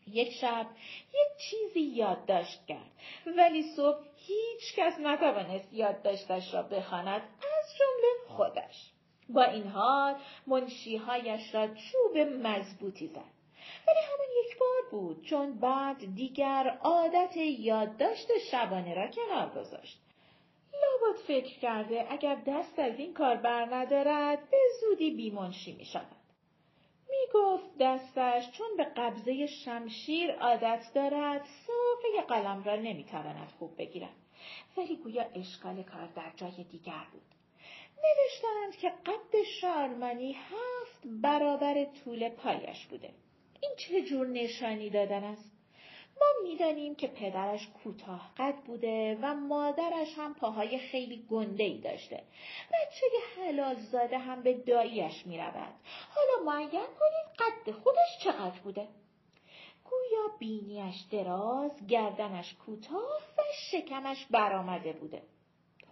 یک 0.06 0.32
شب 0.32 0.66
یک 1.08 1.38
چیزی 1.50 1.80
یادداشت 1.80 2.66
کرد 2.66 2.90
ولی 3.36 3.62
صبح 3.76 3.98
هیچ 4.16 4.74
کس 4.76 4.98
نتوانست 5.00 5.72
یادداشتش 5.72 6.54
را 6.54 6.62
بخواند 6.62 7.22
از 7.38 7.78
جمله 7.78 8.36
خودش. 8.36 8.90
با 9.28 9.44
این 9.44 9.66
حال 9.66 10.14
منشیهایش 10.46 11.54
را 11.54 11.66
چوب 11.66 12.18
مضبوطی 12.18 13.06
زد. 13.06 13.39
ولی 13.90 14.06
همون 14.06 14.44
یک 14.44 14.58
بار 14.58 14.90
بود 14.90 15.24
چون 15.24 15.58
بعد 15.58 16.14
دیگر 16.14 16.78
عادت 16.82 17.36
یادداشت 17.36 18.38
شبانه 18.50 18.94
را 18.94 19.08
کنار 19.08 19.48
گذاشت 19.48 20.00
لابد 20.72 21.20
فکر 21.20 21.58
کرده 21.58 22.06
اگر 22.10 22.34
دست 22.46 22.78
از 22.78 22.98
این 22.98 23.14
کار 23.14 23.36
بر 23.36 23.74
ندارد 23.74 24.50
به 24.50 24.58
زودی 24.80 25.10
بیمنشی 25.10 25.72
می 25.72 25.84
شود. 25.84 26.16
می 27.10 27.32
گفت 27.34 27.78
دستش 27.80 28.50
چون 28.50 28.76
به 28.76 28.84
قبضه 28.84 29.46
شمشیر 29.46 30.32
عادت 30.32 30.90
دارد 30.94 31.44
صافه 31.66 32.26
قلم 32.28 32.62
را 32.64 32.76
نمی 32.76 33.04
تواند 33.04 33.52
خوب 33.58 33.76
بگیرد. 33.76 34.14
ولی 34.76 34.96
گویا 34.96 35.22
اشکال 35.34 35.82
کار 35.82 36.06
در 36.06 36.32
جای 36.36 36.64
دیگر 36.64 37.06
بود. 37.12 37.22
نوشتند 38.04 38.76
که 38.80 38.88
قد 38.88 39.42
شارمانی 39.60 40.32
هفت 40.32 41.02
برابر 41.04 41.84
طول 41.84 42.28
پایش 42.28 42.86
بوده. 42.86 43.10
چه 43.80 44.02
جور 44.02 44.26
نشانی 44.26 44.90
دادن 44.90 45.24
است؟ 45.24 45.50
ما 46.20 46.48
می‌دانیم 46.48 46.94
که 46.94 47.06
پدرش 47.06 47.68
کوتاه 47.84 48.30
قد 48.36 48.54
بوده 48.54 49.18
و 49.22 49.34
مادرش 49.34 50.08
هم 50.16 50.34
پاهای 50.34 50.78
خیلی 50.78 51.26
گنده 51.30 51.64
ای 51.64 51.78
داشته. 51.78 52.22
بچه 52.72 53.06
حلال 53.36 53.74
زاده 53.74 54.18
هم 54.18 54.42
به 54.42 54.54
داییش 54.54 55.26
می 55.26 55.38
رود. 55.38 55.74
حالا 56.14 56.44
معین 56.52 56.70
کنید 56.70 57.36
قد 57.38 57.70
خودش 57.70 58.18
چقدر 58.24 58.60
بوده. 58.60 58.88
گویا 59.84 60.36
بینیش 60.38 61.00
دراز، 61.10 61.86
گردنش 61.86 62.54
کوتاه 62.54 63.20
و 63.38 63.42
شکمش 63.70 64.26
برآمده 64.30 64.92
بوده. 64.92 65.22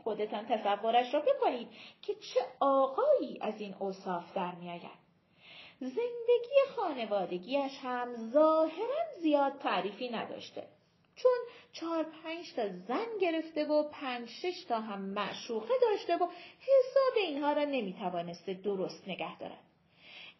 خودتان 0.05 0.46
تصورش 0.46 1.14
را 1.14 1.20
بکنید 1.20 1.68
که 2.03 2.14
چه 2.14 2.40
آقایی 2.61 3.38
از 3.40 3.61
این 3.61 3.74
اوصاف 3.79 4.35
در 4.35 4.55
میآید. 4.55 4.97
زندگی 5.81 6.57
خانوادگیش 6.77 7.79
هم 7.83 8.31
ظاهرا 8.33 9.05
زیاد 9.21 9.59
تعریفی 9.59 10.09
نداشته. 10.09 10.67
چون 11.17 11.38
چهار 11.73 12.07
پنج 12.25 12.55
تا 12.55 12.69
زن 12.69 13.19
گرفته 13.21 13.64
و 13.64 13.83
پنج 13.83 14.29
شش 14.29 14.64
تا 14.69 14.81
هم 14.81 15.01
معشوقه 15.01 15.75
داشته 15.83 16.17
و 16.17 16.27
حساب 16.61 17.17
اینها 17.17 17.53
را 17.53 17.64
نمی‌توانسته 17.64 18.55
درست 18.55 19.09
نگه 19.09 19.38
دارد. 19.38 19.64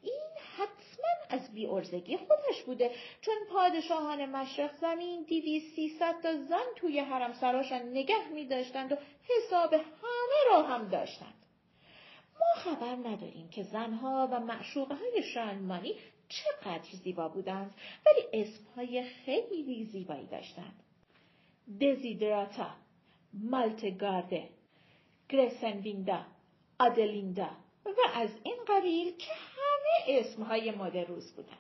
این 0.03 0.22
حتما 0.57 1.38
از 1.38 1.55
بیارزگی 1.55 2.16
خودش 2.16 2.62
بوده 2.62 2.90
چون 3.20 3.35
پادشاهان 3.51 4.27
مشرق 4.27 4.77
زمین 4.77 5.22
دیوی 5.22 5.61
سیصد 5.61 6.20
تا 6.22 6.37
زن 6.37 6.66
توی 6.77 7.01
حرم 7.01 7.33
سراشان 7.33 7.83
نگه 7.83 8.29
می 8.29 8.46
داشتند 8.46 8.92
و 8.92 8.96
حساب 9.29 9.74
همه 9.74 10.51
را 10.51 10.62
هم 10.62 10.88
داشتند. 10.88 11.38
ما 12.40 12.62
خبر 12.62 13.11
نداریم 13.11 13.48
که 13.48 13.62
زنها 13.62 14.29
و 14.33 14.40
معشوقه 14.40 14.94
های 14.94 15.22
شانمانی 15.35 15.94
چقدر 16.29 16.90
زیبا 17.05 17.29
بودند 17.29 17.74
ولی 18.07 18.42
اسمهای 18.42 19.03
خیلی 19.03 19.85
زیبایی 19.85 20.27
داشتند. 20.27 20.83
دزیدراتا، 21.81 22.70
مالتگارده، 23.35 24.48
گرسنویندا، 25.29 26.24
آدلیندا 26.79 27.51
و 27.85 27.90
از 28.14 28.31
این 28.42 28.57
قبیل 28.68 29.16
که 29.16 29.33
همه 29.33 30.18
اسمهای 30.18 31.05
روز 31.05 31.33
بودند. 31.33 31.59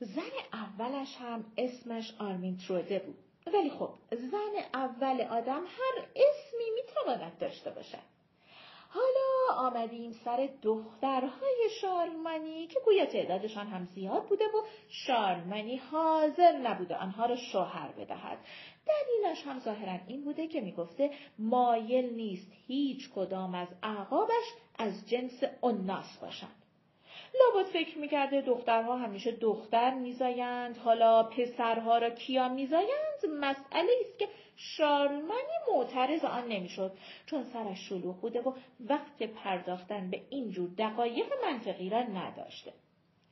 زن 0.00 0.32
اولش 0.52 1.16
هم 1.16 1.44
اسمش 1.56 2.14
آرمین 2.18 2.56
تروده 2.56 2.98
بود. 2.98 3.18
ولی 3.46 3.70
خب 3.70 3.94
زن 4.10 4.52
اول 4.74 5.20
آدم 5.20 5.62
هر 5.66 6.06
اسمی 6.16 6.70
می‌تواند 6.74 7.38
داشته 7.38 7.70
باشد. 7.70 8.11
حالا 8.94 9.60
آمدیم 9.68 10.12
سر 10.12 10.48
دخترهای 10.62 11.68
شارلمانی 11.80 12.66
که 12.66 12.80
گویا 12.84 13.06
تعدادشان 13.06 13.66
هم 13.66 13.84
زیاد 13.84 14.24
بوده 14.28 14.44
و 14.44 14.62
شارلمانی 14.88 15.76
حاضر 15.76 16.52
نبوده 16.58 16.96
آنها 16.96 17.26
را 17.26 17.36
شوهر 17.36 17.92
بدهد. 17.92 18.38
دلیلش 18.86 19.46
هم 19.46 19.58
ظاهرا 19.58 19.98
این 20.06 20.24
بوده 20.24 20.46
که 20.46 20.60
می‌گفته 20.60 21.10
مایل 21.38 22.14
نیست 22.14 22.52
هیچ 22.66 23.10
کدام 23.14 23.54
از 23.54 23.68
اعقابش 23.82 24.52
از 24.78 25.08
جنس 25.08 25.42
اوناس 25.60 26.18
باشند. 26.20 26.61
لابد 27.40 27.66
فکر 27.66 27.98
می‌کرده 27.98 28.40
دخترها 28.40 28.96
همیشه 28.96 29.32
دختر 29.32 29.94
میزایند. 29.94 30.76
حالا 30.76 31.22
پسرها 31.22 31.98
را 31.98 32.10
کیا 32.10 32.48
میزایند؟ 32.48 33.26
مسئله 33.40 33.92
است 34.00 34.18
که 34.18 34.28
شارلمانی 34.56 35.52
معترض 35.72 36.24
آن 36.24 36.48
نمی‌شد. 36.48 36.92
چون 37.26 37.44
سرش 37.52 37.88
شلوغ 37.88 38.20
بوده 38.20 38.40
و 38.40 38.52
وقت 38.80 39.22
پرداختن 39.22 40.10
به 40.10 40.20
اینجور 40.30 40.70
دقایق 40.78 41.26
منطقی 41.44 41.90
را 41.90 42.02
نداشته. 42.02 42.72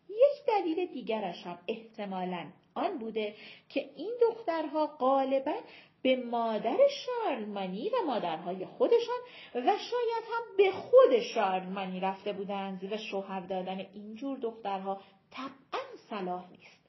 یک 0.09 0.47
دلیل 0.47 0.87
دیگرش 0.87 1.47
هم 1.47 1.59
احتمالا 1.69 2.47
آن 2.75 2.99
بوده 2.99 3.35
که 3.69 3.91
این 3.97 4.13
دخترها 4.21 4.87
غالبا 4.87 5.55
به 6.03 6.17
مادر 6.17 6.79
شارلمانی 6.89 7.89
و 7.89 8.07
مادرهای 8.07 8.67
خودشان 8.67 9.21
و 9.55 9.59
شاید 9.61 10.25
هم 10.33 10.57
به 10.57 10.73
خود 10.73 11.21
شارلمانی 11.35 12.01
رفته 12.01 12.33
بودند 12.33 12.93
و 12.93 12.97
شوهر 12.97 13.41
دادن 13.41 13.87
اینجور 13.95 14.39
دخترها 14.39 15.01
طبعا 15.31 15.83
صلاح 16.11 16.51
نیست. 16.51 16.81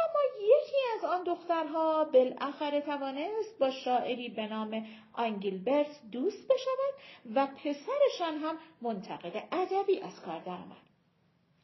اما 0.00 0.20
یکی 0.40 0.76
از 0.96 1.04
آن 1.04 1.24
دخترها 1.24 2.04
بالاخره 2.04 2.80
توانست 2.80 3.58
با 3.58 3.70
شاعری 3.70 4.28
به 4.28 4.46
نام 4.46 4.86
آنگیلبرت 5.12 6.00
دوست 6.12 6.48
بشود 6.48 6.94
و 7.34 7.46
پسرشان 7.46 8.38
هم 8.38 8.58
منتقد 8.82 9.48
ادبی 9.52 10.00
از 10.00 10.20
کار 10.20 10.40
درآمد. 10.40 10.83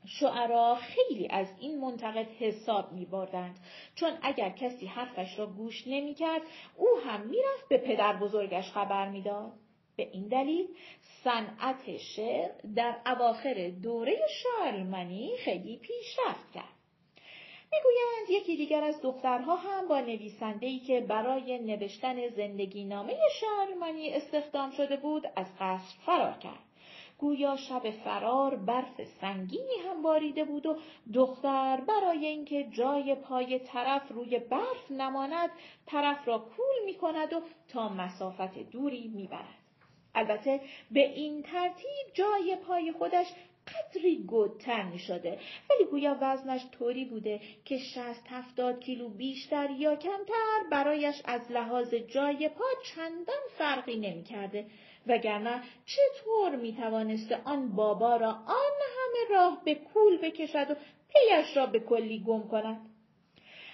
شعرا 0.06 0.74
خیلی 0.74 1.28
از 1.30 1.46
این 1.60 1.80
منتقد 1.80 2.26
حساب 2.38 2.92
می 2.92 3.04
بردند 3.04 3.58
چون 3.94 4.12
اگر 4.22 4.50
کسی 4.50 4.86
حرفش 4.86 5.38
را 5.38 5.46
گوش 5.46 5.84
نمی 5.86 6.14
کرد 6.14 6.42
او 6.76 6.88
هم 7.06 7.20
می‌رفت 7.20 7.68
به 7.68 7.78
پدر 7.78 8.16
بزرگش 8.16 8.70
خبر 8.70 9.08
می‌داد. 9.08 9.52
به 9.96 10.08
این 10.12 10.28
دلیل 10.28 10.68
صنعت 11.24 11.96
شعر 11.96 12.50
در 12.76 12.96
اواخر 13.06 13.70
دوره 13.82 14.18
شارلمانی 14.42 15.36
خیلی 15.44 15.76
پیشرفت 15.76 16.52
کرد. 16.54 16.80
می‌گویند 17.72 18.42
یکی 18.42 18.56
دیگر 18.56 18.84
از 18.84 19.02
دخترها 19.02 19.56
هم 19.56 19.88
با 19.88 20.00
نویسنده‌ای 20.00 20.78
که 20.78 21.00
برای 21.00 21.58
نوشتن 21.58 22.28
زندگی 22.28 22.84
نامه 22.84 23.16
شارلمانی 23.40 24.10
استخدام 24.10 24.70
شده 24.70 24.96
بود 24.96 25.26
از 25.36 25.46
قصر 25.60 25.94
فرار 26.06 26.32
کرد. 26.32 26.69
گویا 27.20 27.56
شب 27.56 27.90
فرار 27.90 28.56
برف 28.56 29.04
سنگینی 29.20 29.76
هم 29.88 30.02
باریده 30.02 30.44
بود 30.44 30.66
و 30.66 30.76
دختر 31.14 31.80
برای 31.80 32.26
اینکه 32.26 32.64
جای 32.70 33.14
پای 33.14 33.58
طرف 33.58 34.08
روی 34.08 34.38
برف 34.38 34.90
نماند 34.90 35.50
طرف 35.86 36.28
را 36.28 36.38
کول 36.38 36.84
می 36.84 36.94
کند 36.94 37.32
و 37.32 37.40
تا 37.68 37.88
مسافت 37.88 38.58
دوری 38.58 39.08
می 39.08 39.26
برد. 39.26 39.60
البته 40.14 40.60
به 40.90 41.00
این 41.00 41.42
ترتیب 41.42 42.06
جای 42.14 42.56
پای 42.66 42.92
خودش 42.92 43.26
قدری 43.68 44.16
گودتر 44.16 44.82
می 44.82 44.98
شده 44.98 45.38
ولی 45.70 45.84
گویا 45.90 46.18
وزنش 46.20 46.66
طوری 46.72 47.04
بوده 47.04 47.40
که 47.64 47.78
شست 47.78 48.26
هفتاد 48.30 48.80
کیلو 48.80 49.08
بیشتر 49.08 49.70
یا 49.70 49.96
کمتر 49.96 50.60
برایش 50.70 51.22
از 51.24 51.50
لحاظ 51.50 51.94
جای 51.94 52.48
پا 52.48 52.64
چندان 52.94 53.42
فرقی 53.58 53.96
نمی 53.96 54.24
کرده 54.24 54.66
وگرنه 55.06 55.62
چطور 55.86 56.56
می 56.56 56.72
توانسته 56.72 57.40
آن 57.44 57.68
بابا 57.76 58.16
را 58.16 58.30
آن 58.30 58.76
همه 58.96 59.36
راه 59.36 59.62
به 59.64 59.74
کول 59.74 60.16
بکشد 60.16 60.70
و 60.70 60.74
پیش 61.08 61.56
را 61.56 61.66
به 61.66 61.80
کلی 61.80 62.24
گم 62.26 62.48
کند؟ 62.48 62.90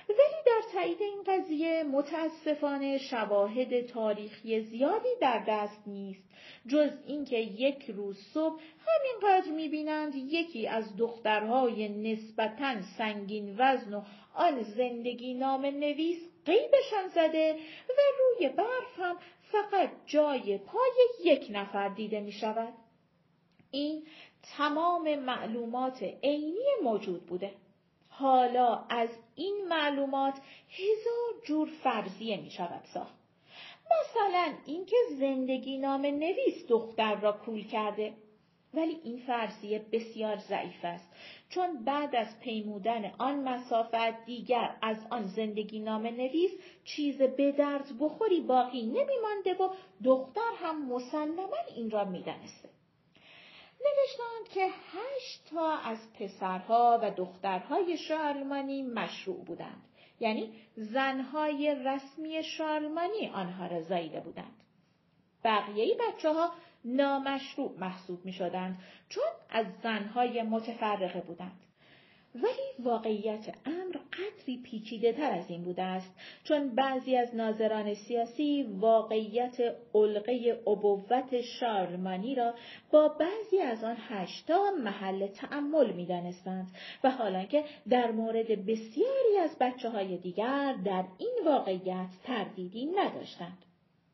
ولی 0.09 0.43
در 0.47 0.61
تایید 0.73 1.03
این 1.03 1.23
قضیه 1.27 1.83
متاسفانه 1.83 2.99
شواهد 2.99 3.87
تاریخی 3.87 4.61
زیادی 4.61 5.09
در 5.21 5.45
دست 5.49 5.83
نیست. 5.87 6.23
جز 6.69 6.91
اینکه 7.07 7.37
یک 7.39 7.91
روز 7.91 8.19
صبح 8.35 8.61
همینقدر 8.87 9.51
می‌بینند 9.51 10.15
یکی 10.15 10.67
از 10.67 10.97
دخترهای 10.97 11.89
نسبتا 11.89 12.83
سنگین 12.99 13.55
وزن 13.59 13.95
و 13.95 14.03
آن 14.35 14.63
زندگی 14.63 15.35
نام 15.35 15.67
نویس 15.67 16.36
قیبشان 16.47 17.09
زده 17.15 17.55
و 17.89 18.01
روی 18.19 18.49
برف 18.49 18.99
هم 18.99 19.17
فقط 19.43 19.91
جای 20.07 20.59
پای 20.59 21.09
یک 21.25 21.47
نفر 21.51 21.89
دیده 21.89 22.21
می 22.21 22.33
شود. 22.33 22.73
این 23.71 24.03
تمام 24.57 25.15
معلومات 25.15 26.03
عینی 26.03 26.67
موجود 26.83 27.27
بوده. 27.27 27.55
حالا 28.09 28.85
از 28.89 29.09
این 29.35 29.67
معلومات 29.69 30.35
هزار 30.71 31.43
جور 31.45 31.69
فرضیه 31.83 32.37
می 32.37 32.51
شود 32.51 32.85
ساخت. 32.95 33.15
مثلا 33.91 34.55
اینکه 34.67 34.97
زندگی 35.19 35.79
نام 35.79 36.07
نویس 36.07 36.67
دختر 36.69 37.15
را 37.15 37.33
کول 37.33 37.67
کرده 37.67 38.15
ولی 38.75 39.01
این 39.05 39.19
فرضیه 39.27 39.87
بسیار 39.93 40.37
ضعیف 40.37 40.85
است. 40.85 41.13
چون 41.49 41.85
بعد 41.85 42.17
از 42.17 42.41
پیمودن 42.41 43.13
آن 43.19 43.49
مسافت 43.49 44.25
دیگر 44.25 44.77
از 44.83 44.97
آن 45.11 45.23
زندگی 45.23 45.79
نام 45.79 46.07
نویس 46.07 46.51
چیز 46.85 47.23
به 47.23 47.53
درد 47.53 47.87
بخوری 48.01 48.41
باقی 48.41 48.83
نمیمانده 48.83 49.55
و 49.61 49.69
دختر 50.05 50.51
هم 50.57 50.87
مسلما 50.87 51.57
این 51.77 51.91
را 51.91 52.05
می‌دانسته. 52.05 52.69
نوشتند 53.81 54.55
که 54.55 54.67
هشت 54.67 55.51
تا 55.51 55.73
از 55.73 56.13
پسرها 56.13 57.01
و 57.03 57.11
دخترهای 57.11 57.97
شارلمانی 57.97 58.83
مشروع 58.83 59.45
بودند. 59.45 59.83
یعنی 60.21 60.53
زنهای 60.77 61.75
رسمی 61.75 62.43
شارلمانی 62.43 63.29
آنها 63.29 63.67
را 63.67 63.83
زایده 63.83 64.21
بودند. 64.21 64.57
بقیه 65.45 65.95
بچه 65.95 66.33
ها 66.33 66.53
نامشروع 66.87 67.75
محسوب 67.79 68.25
می 68.25 68.33
شدند 68.33 68.79
چون 69.09 69.25
از 69.51 69.67
زنهای 69.83 70.43
متفرقه 70.43 71.21
بودند. 71.21 71.61
ولی 72.43 72.85
واقعیت 72.85 73.55
امر 73.67 73.97
قدری 74.13 74.63
پیچیده 74.63 75.13
تر 75.13 75.31
از 75.31 75.51
این 75.51 75.65
بوده 75.65 75.83
است 75.83 76.15
چون 76.45 76.75
بعضی 76.75 77.17
از 77.17 77.35
ناظران 77.35 77.95
سیاسی 77.95 78.63
واقعیت 78.63 79.57
علقه 79.95 80.63
ابوت 80.67 81.41
شارلمانی 81.41 82.35
را 82.35 82.55
با 82.91 83.09
بعضی 83.09 83.59
از 83.59 83.85
آن 83.85 83.97
هشتا 84.09 84.71
محل 84.85 85.27
تعمل 85.27 85.93
می 85.93 86.07
دانستند 86.07 86.67
و 87.05 87.11
حالا 87.11 87.45
که 87.45 87.65
در 87.89 88.11
مورد 88.11 88.67
بسیاری 88.67 89.39
از 89.43 89.57
بچه 89.61 89.91
های 89.91 90.17
دیگر 90.17 90.75
در 90.85 91.05
این 91.19 91.39
واقعیت 91.47 92.09
تردیدی 92.25 92.87
نداشتند. 92.87 93.59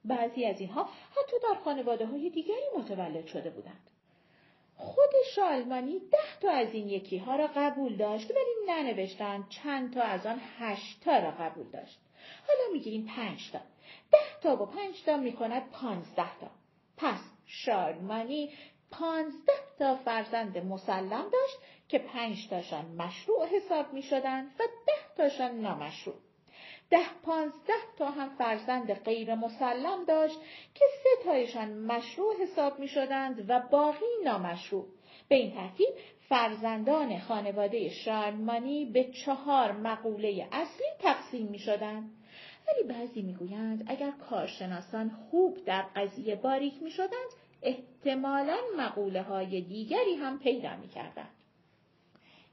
بعضی 0.04 0.44
از 0.44 0.60
اینها 0.60 0.82
حتی 1.10 1.36
در 1.42 1.60
خانواده 1.64 2.06
های 2.06 2.30
دیگری 2.30 2.64
متولد 2.78 3.26
شده 3.26 3.50
بودند. 3.50 3.90
خود 4.76 5.10
شالمانی 5.34 5.98
ده 5.98 6.40
تا 6.40 6.50
از 6.50 6.72
این 6.72 6.88
یکی 6.88 7.18
ها 7.18 7.36
را 7.36 7.50
قبول 7.56 7.96
داشت 7.96 8.30
ولی 8.30 8.72
ننوشتند 8.72 9.48
چند 9.48 9.94
تا 9.94 10.02
از 10.02 10.26
آن 10.26 10.40
هشت 10.58 11.04
تا 11.04 11.18
را 11.18 11.30
قبول 11.30 11.70
داشت. 11.70 11.98
حالا 12.48 12.72
می‌گیریم 12.72 13.06
پنج 13.16 13.50
تا. 13.52 13.58
ده 14.12 14.40
تا 14.42 14.62
و 14.62 14.66
پنج 14.66 15.04
تا 15.06 15.16
می‌کند 15.16 15.70
پانزده 15.70 16.38
تا. 16.40 16.50
پس 16.96 17.20
شالمانی 17.46 18.50
پانزده 18.90 19.52
تا 19.78 19.96
فرزند 19.96 20.58
مسلم 20.58 21.30
داشت 21.32 21.58
که 21.88 21.98
پنج 21.98 22.48
تاشان 22.50 22.84
مشروع 22.84 23.46
حساب 23.46 23.92
می 23.92 24.02
شدند 24.02 24.46
و 24.58 24.62
ده 24.86 25.16
تاشان 25.16 25.60
نامشروع. 25.60 26.16
ده 26.92 27.08
پانزده 27.22 27.72
تا 27.98 28.10
هم 28.10 28.28
فرزند 28.28 28.94
غیر 28.94 29.34
مسلم 29.34 30.04
داشت 30.04 30.38
که 30.74 30.84
سه 31.02 31.24
تایشان 31.24 31.78
مشروع 31.78 32.34
حساب 32.42 32.78
می 32.78 32.88
شدند 32.88 33.50
و 33.50 33.60
باقی 33.70 34.06
نامشروع. 34.24 34.86
به 35.28 35.34
این 35.34 35.54
ترتیب 35.54 35.88
فرزندان 36.28 37.18
خانواده 37.18 37.88
شارمانی 37.88 38.84
به 38.84 39.04
چهار 39.24 39.72
مقوله 39.72 40.48
اصلی 40.52 40.86
تقسیم 40.98 41.46
می 41.46 41.58
شدند. 41.58 42.10
ولی 42.68 42.88
بعضی 42.88 43.22
می‌گویند 43.22 43.84
اگر 43.86 44.10
کارشناسان 44.10 45.10
خوب 45.10 45.64
در 45.64 45.82
قضیه 45.96 46.34
باریک 46.34 46.82
می 46.82 46.90
شدند 46.90 47.30
احتمالا 47.62 48.56
مقوله 48.76 49.22
های 49.22 49.60
دیگری 49.60 50.14
هم 50.14 50.38
پیدا 50.38 50.76
می 50.76 50.88
کردند. 50.88 51.34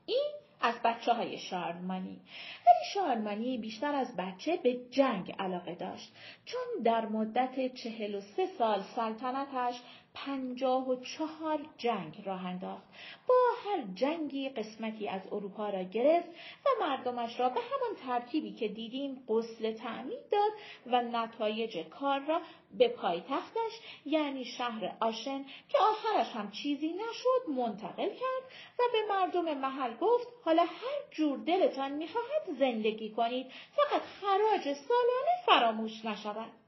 این 0.06 0.38
از 0.62 0.76
بچه 0.84 1.13
های 1.13 1.38
شارمانی. 1.38 2.22
ولی 2.65 2.86
شارمانی 2.93 3.58
بیشتر 3.58 3.95
از 3.95 4.15
بچه 4.17 4.58
به 4.63 4.78
جنگ 4.91 5.36
علاقه 5.39 5.76
داشت. 5.76 6.13
چون 6.45 6.84
در 6.84 7.06
مدت 7.06 7.74
چهل 7.74 8.15
و 8.15 8.22
سه 8.22 8.45
سال 8.58 8.84
سلطنتش 8.95 9.82
پنجاه 10.26 10.90
و 10.90 10.96
چهار 10.96 11.60
جنگ 11.78 12.22
راه 12.26 12.46
انداخت. 12.46 12.84
با 13.28 13.36
هر 13.66 13.84
جنگی 13.96 14.50
قسمتی 14.50 15.08
از 15.08 15.22
اروپا 15.32 15.70
را 15.70 15.84
گرفت 15.84 16.30
و 16.66 16.70
مردمش 16.82 17.40
را 17.40 17.50
به 17.50 17.60
همان 17.60 17.96
ترتیبی 18.08 18.52
که 18.52 18.68
دیدیم 18.68 19.24
غسل 19.28 19.74
تعمید 19.74 20.30
داد 20.32 20.52
و 20.86 21.02
نتایج 21.02 21.88
کار 21.88 22.20
را 22.20 22.42
به 22.78 22.88
پایتختش 22.88 23.80
یعنی 24.06 24.46
شهر 24.46 24.96
آشن 25.00 25.46
که 25.70 25.78
آخرش 25.78 26.32
هم 26.36 26.52
چیزی 26.52 26.94
نشد 26.94 27.50
منتقل 27.50 28.10
کرد 28.10 28.44
و 28.80 28.84
به 28.92 29.14
مردم 29.14 29.58
محل 29.58 29.94
گفت 29.94 30.28
حالا 30.46 30.64
هر 30.64 31.12
جور 31.12 31.38
دلتان 31.38 31.92
می‌خواهد 31.92 32.60
زندگی 32.60 33.10
کنید 33.10 33.48
فقط 33.76 34.02
خراج 34.02 34.64
سالانه 34.74 35.46
فراموش 35.46 36.06
نشود 36.06 36.59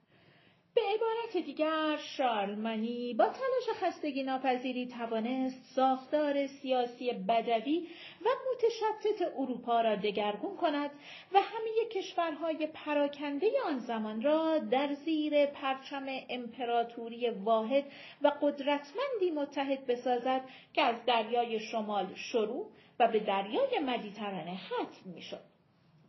به 0.76 0.82
عبارت 0.82 1.46
دیگر 1.46 1.98
شارلمانی 1.98 3.14
با 3.14 3.26
تلاش 3.26 3.78
خستگی 3.84 4.24
ناپذیری 4.24 4.88
توانست 4.88 5.76
ساختار 5.76 6.48
سیاسی 6.48 7.14
بدوی 7.14 7.88
و 8.26 8.30
متشتت 8.52 9.32
اروپا 9.38 9.82
را 9.82 9.96
دگرگون 9.96 10.58
کند 10.58 10.90
و 11.34 11.42
همه 11.42 11.90
کشورهای 11.92 12.68
پراکنده 12.68 13.48
آن 13.66 13.80
زمان 13.80 14.22
را 14.22 14.58
در 14.58 14.94
زیر 14.94 15.46
پرچم 15.46 16.06
امپراتوری 16.30 17.30
واحد 17.30 17.84
و 18.22 18.32
قدرتمندی 18.42 19.32
متحد 19.36 19.86
بسازد 19.86 20.42
که 20.74 20.82
از 20.82 21.06
دریای 21.06 21.60
شمال 21.60 22.16
شروع 22.16 22.72
و 23.00 23.08
به 23.08 23.20
دریای 23.20 23.80
مدیترانه 23.80 24.58
ختم 24.58 25.10
می‌شد. 25.16 25.51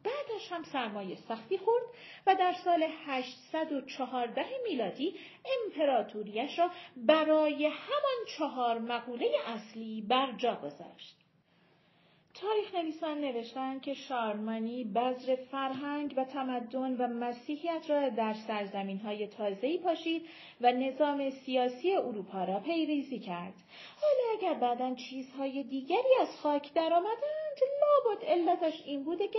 بعدش 0.04 0.52
هم 0.52 0.62
سرمایه 0.62 1.16
سختی 1.16 1.58
خورد 1.58 1.84
و 2.26 2.34
در 2.34 2.52
سال 2.64 2.86
814 3.06 4.44
میلادی 4.64 5.14
امپراتوریش 5.64 6.58
را 6.58 6.70
برای 6.96 7.66
همان 7.66 8.26
چهار 8.38 8.78
مقوله 8.78 9.30
اصلی 9.46 10.04
بر 10.08 10.32
جا 10.32 10.54
گذاشت. 10.54 11.16
تاریخ 12.34 12.74
نویسان 12.74 13.20
نوشتند 13.20 13.82
که 13.82 13.94
شارمانی 13.94 14.84
بذر 14.84 15.34
فرهنگ 15.34 16.14
و 16.16 16.24
تمدن 16.24 16.96
و 16.96 17.06
مسیحیت 17.06 17.90
را 17.90 18.08
در 18.08 18.34
سرزمین 18.46 18.98
های 18.98 19.26
تازهی 19.26 19.78
پاشید 19.78 20.28
و 20.60 20.72
نظام 20.72 21.30
سیاسی 21.30 21.96
اروپا 21.96 22.44
را 22.44 22.60
پیریزی 22.60 23.18
کرد. 23.18 23.54
حالا 24.00 24.38
اگر 24.38 24.60
بعدا 24.60 24.94
چیزهای 24.94 25.62
دیگری 25.62 26.14
از 26.20 26.28
خاک 26.42 26.72
درآمدند 26.74 27.41
لابد 27.82 28.24
علتش 28.24 28.82
این 28.86 29.04
بوده 29.04 29.28
که 29.28 29.38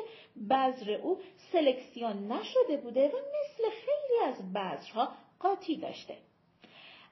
بذر 0.49 0.91
او 0.91 1.19
سلکسیون 1.51 2.31
نشده 2.31 2.77
بوده 2.77 3.07
و 3.07 3.15
مثل 3.15 3.69
خیلی 3.69 4.23
از 4.25 4.53
بذرها 4.53 5.11
قاطی 5.39 5.75
داشته. 5.75 6.17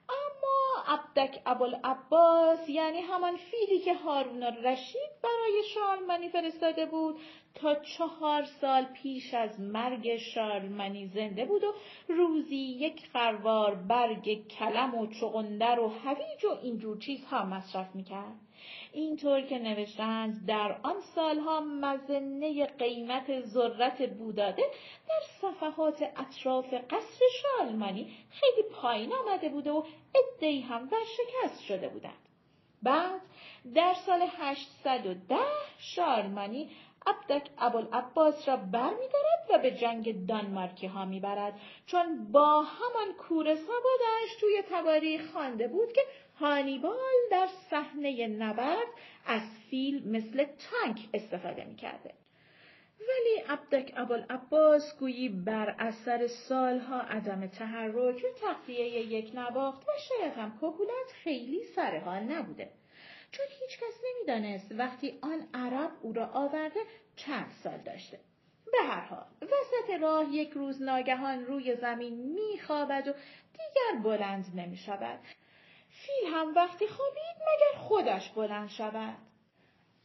اما 0.08 0.84
عبدک 0.86 1.42
ابوالعباس 1.46 2.68
یعنی 2.68 3.00
همان 3.00 3.36
فیلی 3.36 3.80
که 3.80 3.94
هارون 3.94 4.42
رشید 4.42 5.10
برای 5.22 5.62
شارلمانی 5.74 6.28
فرستاده 6.28 6.86
بود 6.86 7.16
تا 7.54 7.74
چهار 7.74 8.44
سال 8.44 8.84
پیش 8.84 9.34
از 9.34 9.60
مرگ 9.60 10.16
شارلمانی 10.16 11.06
زنده 11.06 11.44
بود 11.44 11.64
و 11.64 11.74
روزی 12.08 12.56
یک 12.56 13.06
خروار 13.12 13.74
برگ 13.74 14.48
کلم 14.48 14.94
و 14.94 15.06
چغندر 15.06 15.80
و 15.80 15.88
هویج 15.88 16.44
و 16.44 16.58
اینجور 16.62 16.98
چیزها 16.98 17.44
مصرف 17.44 17.94
می‌کرد. 17.94 18.36
اینطور 18.92 19.40
که 19.40 19.58
نوشتند 19.58 20.46
در 20.46 20.76
آن 20.82 21.00
سالها 21.00 21.60
مزنه 21.60 22.66
قیمت 22.66 23.40
ذرت 23.40 24.08
بوداده 24.10 24.62
در 25.08 25.20
صفحات 25.40 26.02
اطراف 26.16 26.74
قصر 26.74 27.24
شالمانی 27.42 28.16
خیلی 28.30 28.68
پایین 28.72 29.12
آمده 29.12 29.48
بوده 29.48 29.70
و 29.70 29.82
ادهی 30.14 30.60
هم 30.60 30.90
شکست 31.16 31.64
شده 31.64 31.88
بودند. 31.88 32.28
بعد 32.82 33.20
در 33.74 33.94
سال 34.06 34.26
810 34.38 35.36
شارمانی 35.78 36.70
عبدک 37.06 37.50
ابوالعباس 37.58 38.48
را 38.48 38.56
برمیدارد 38.56 39.46
و 39.50 39.58
به 39.58 39.70
جنگ 39.70 40.26
دانمارکی 40.26 40.86
ها 40.86 41.04
می‌برد 41.04 41.60
چون 41.86 42.32
با 42.32 42.62
همان 42.62 43.14
کور 43.18 43.54
سابادش 43.54 44.36
توی 44.40 44.62
تواریخ 44.70 45.32
خوانده 45.32 45.68
بود 45.68 45.92
که 45.92 46.00
هانیبال 46.40 46.96
در 47.30 47.48
صحنه 47.70 48.26
نبرد 48.26 48.88
از 49.26 49.42
فیل 49.70 50.08
مثل 50.08 50.44
تانک 50.44 50.98
استفاده 51.14 51.64
می‌کرده. 51.64 52.14
ولی 53.00 53.44
عبدک 53.48 53.92
ابوالعباس 53.96 54.98
گویی 54.98 55.28
بر 55.28 55.74
اثر 55.78 56.26
سالها 56.26 57.00
عدم 57.00 57.46
تحرک 57.46 58.16
و 58.16 58.46
تخلیه 58.46 58.88
یک 58.88 59.34
نواخت 59.34 59.82
و 59.82 59.90
شاید 60.08 60.32
هم 60.32 60.58
کهولت 60.58 61.12
خیلی 61.24 61.64
سر 61.76 61.98
حال 61.98 62.22
نبوده. 62.22 62.70
چون 63.30 63.46
هیچکس 63.60 64.00
نمی‌دانست 64.04 64.72
وقتی 64.72 65.18
آن 65.22 65.48
عرب 65.54 65.90
او 66.02 66.12
را 66.12 66.26
آورده 66.26 66.80
چند 67.16 67.50
سال 67.62 67.78
داشته. 67.78 68.20
به 68.72 68.78
هر 68.88 69.00
حال 69.00 69.26
وسط 69.42 70.00
راه 70.00 70.34
یک 70.34 70.50
روز 70.50 70.82
ناگهان 70.82 71.44
روی 71.46 71.76
زمین 71.76 72.14
میخوابد 72.14 73.08
و 73.08 73.12
دیگر 73.52 74.02
بلند 74.02 74.44
نمی 74.54 74.76
شود. 74.76 75.18
فیل 76.06 76.34
هم 76.34 76.54
وقتی 76.56 76.86
خوابید 76.86 77.36
مگر 77.36 77.78
خودش 77.78 78.28
بلند 78.28 78.68
شود. 78.68 79.18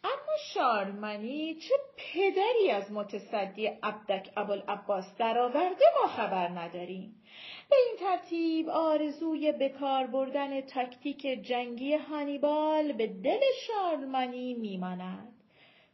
اما 0.04 0.38
شارلمانی 0.54 1.56
چه 1.56 1.74
پدری 1.98 2.72
از 2.72 2.92
متصدی 2.92 3.68
عبدک 3.68 4.30
ابوالعباس 4.38 5.16
درآورده 5.18 5.86
ما 6.02 6.08
خبر 6.08 6.48
نداریم 6.48 7.24
به 7.70 7.76
این 7.76 7.96
ترتیب 8.00 8.70
آرزوی 8.70 9.52
بکار 9.52 10.08
بردن 10.08 10.62
تاکتیک 10.62 11.22
جنگی 11.22 11.96
هانیبال 11.96 12.92
به 12.92 13.08
دل 13.08 13.42
شارلمانی 13.68 14.54
میماند 14.54 15.37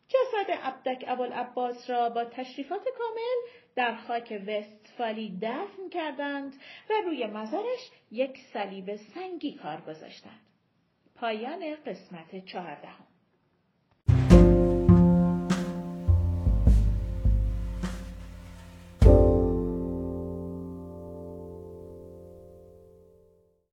جسد 0.08 0.52
عبدک 0.52 1.06
ابوالعباس 1.08 1.90
را 1.90 2.10
با 2.10 2.26
تشریفات 2.26 2.84
کامل 2.98 3.54
در 3.76 3.96
خاک 3.96 4.42
وستفالی 4.48 5.40
دفن 5.42 5.90
کردند 5.92 6.54
و 6.90 6.94
روی 7.06 7.26
مزارش 7.26 7.92
یک 8.12 8.38
صلیب 8.54 8.96
سنگی 8.96 9.54
کار 9.54 9.82
گذاشتند. 9.82 10.40
پایان 11.16 11.76
قسمت 11.76 12.46
چهاردهم 12.46 13.03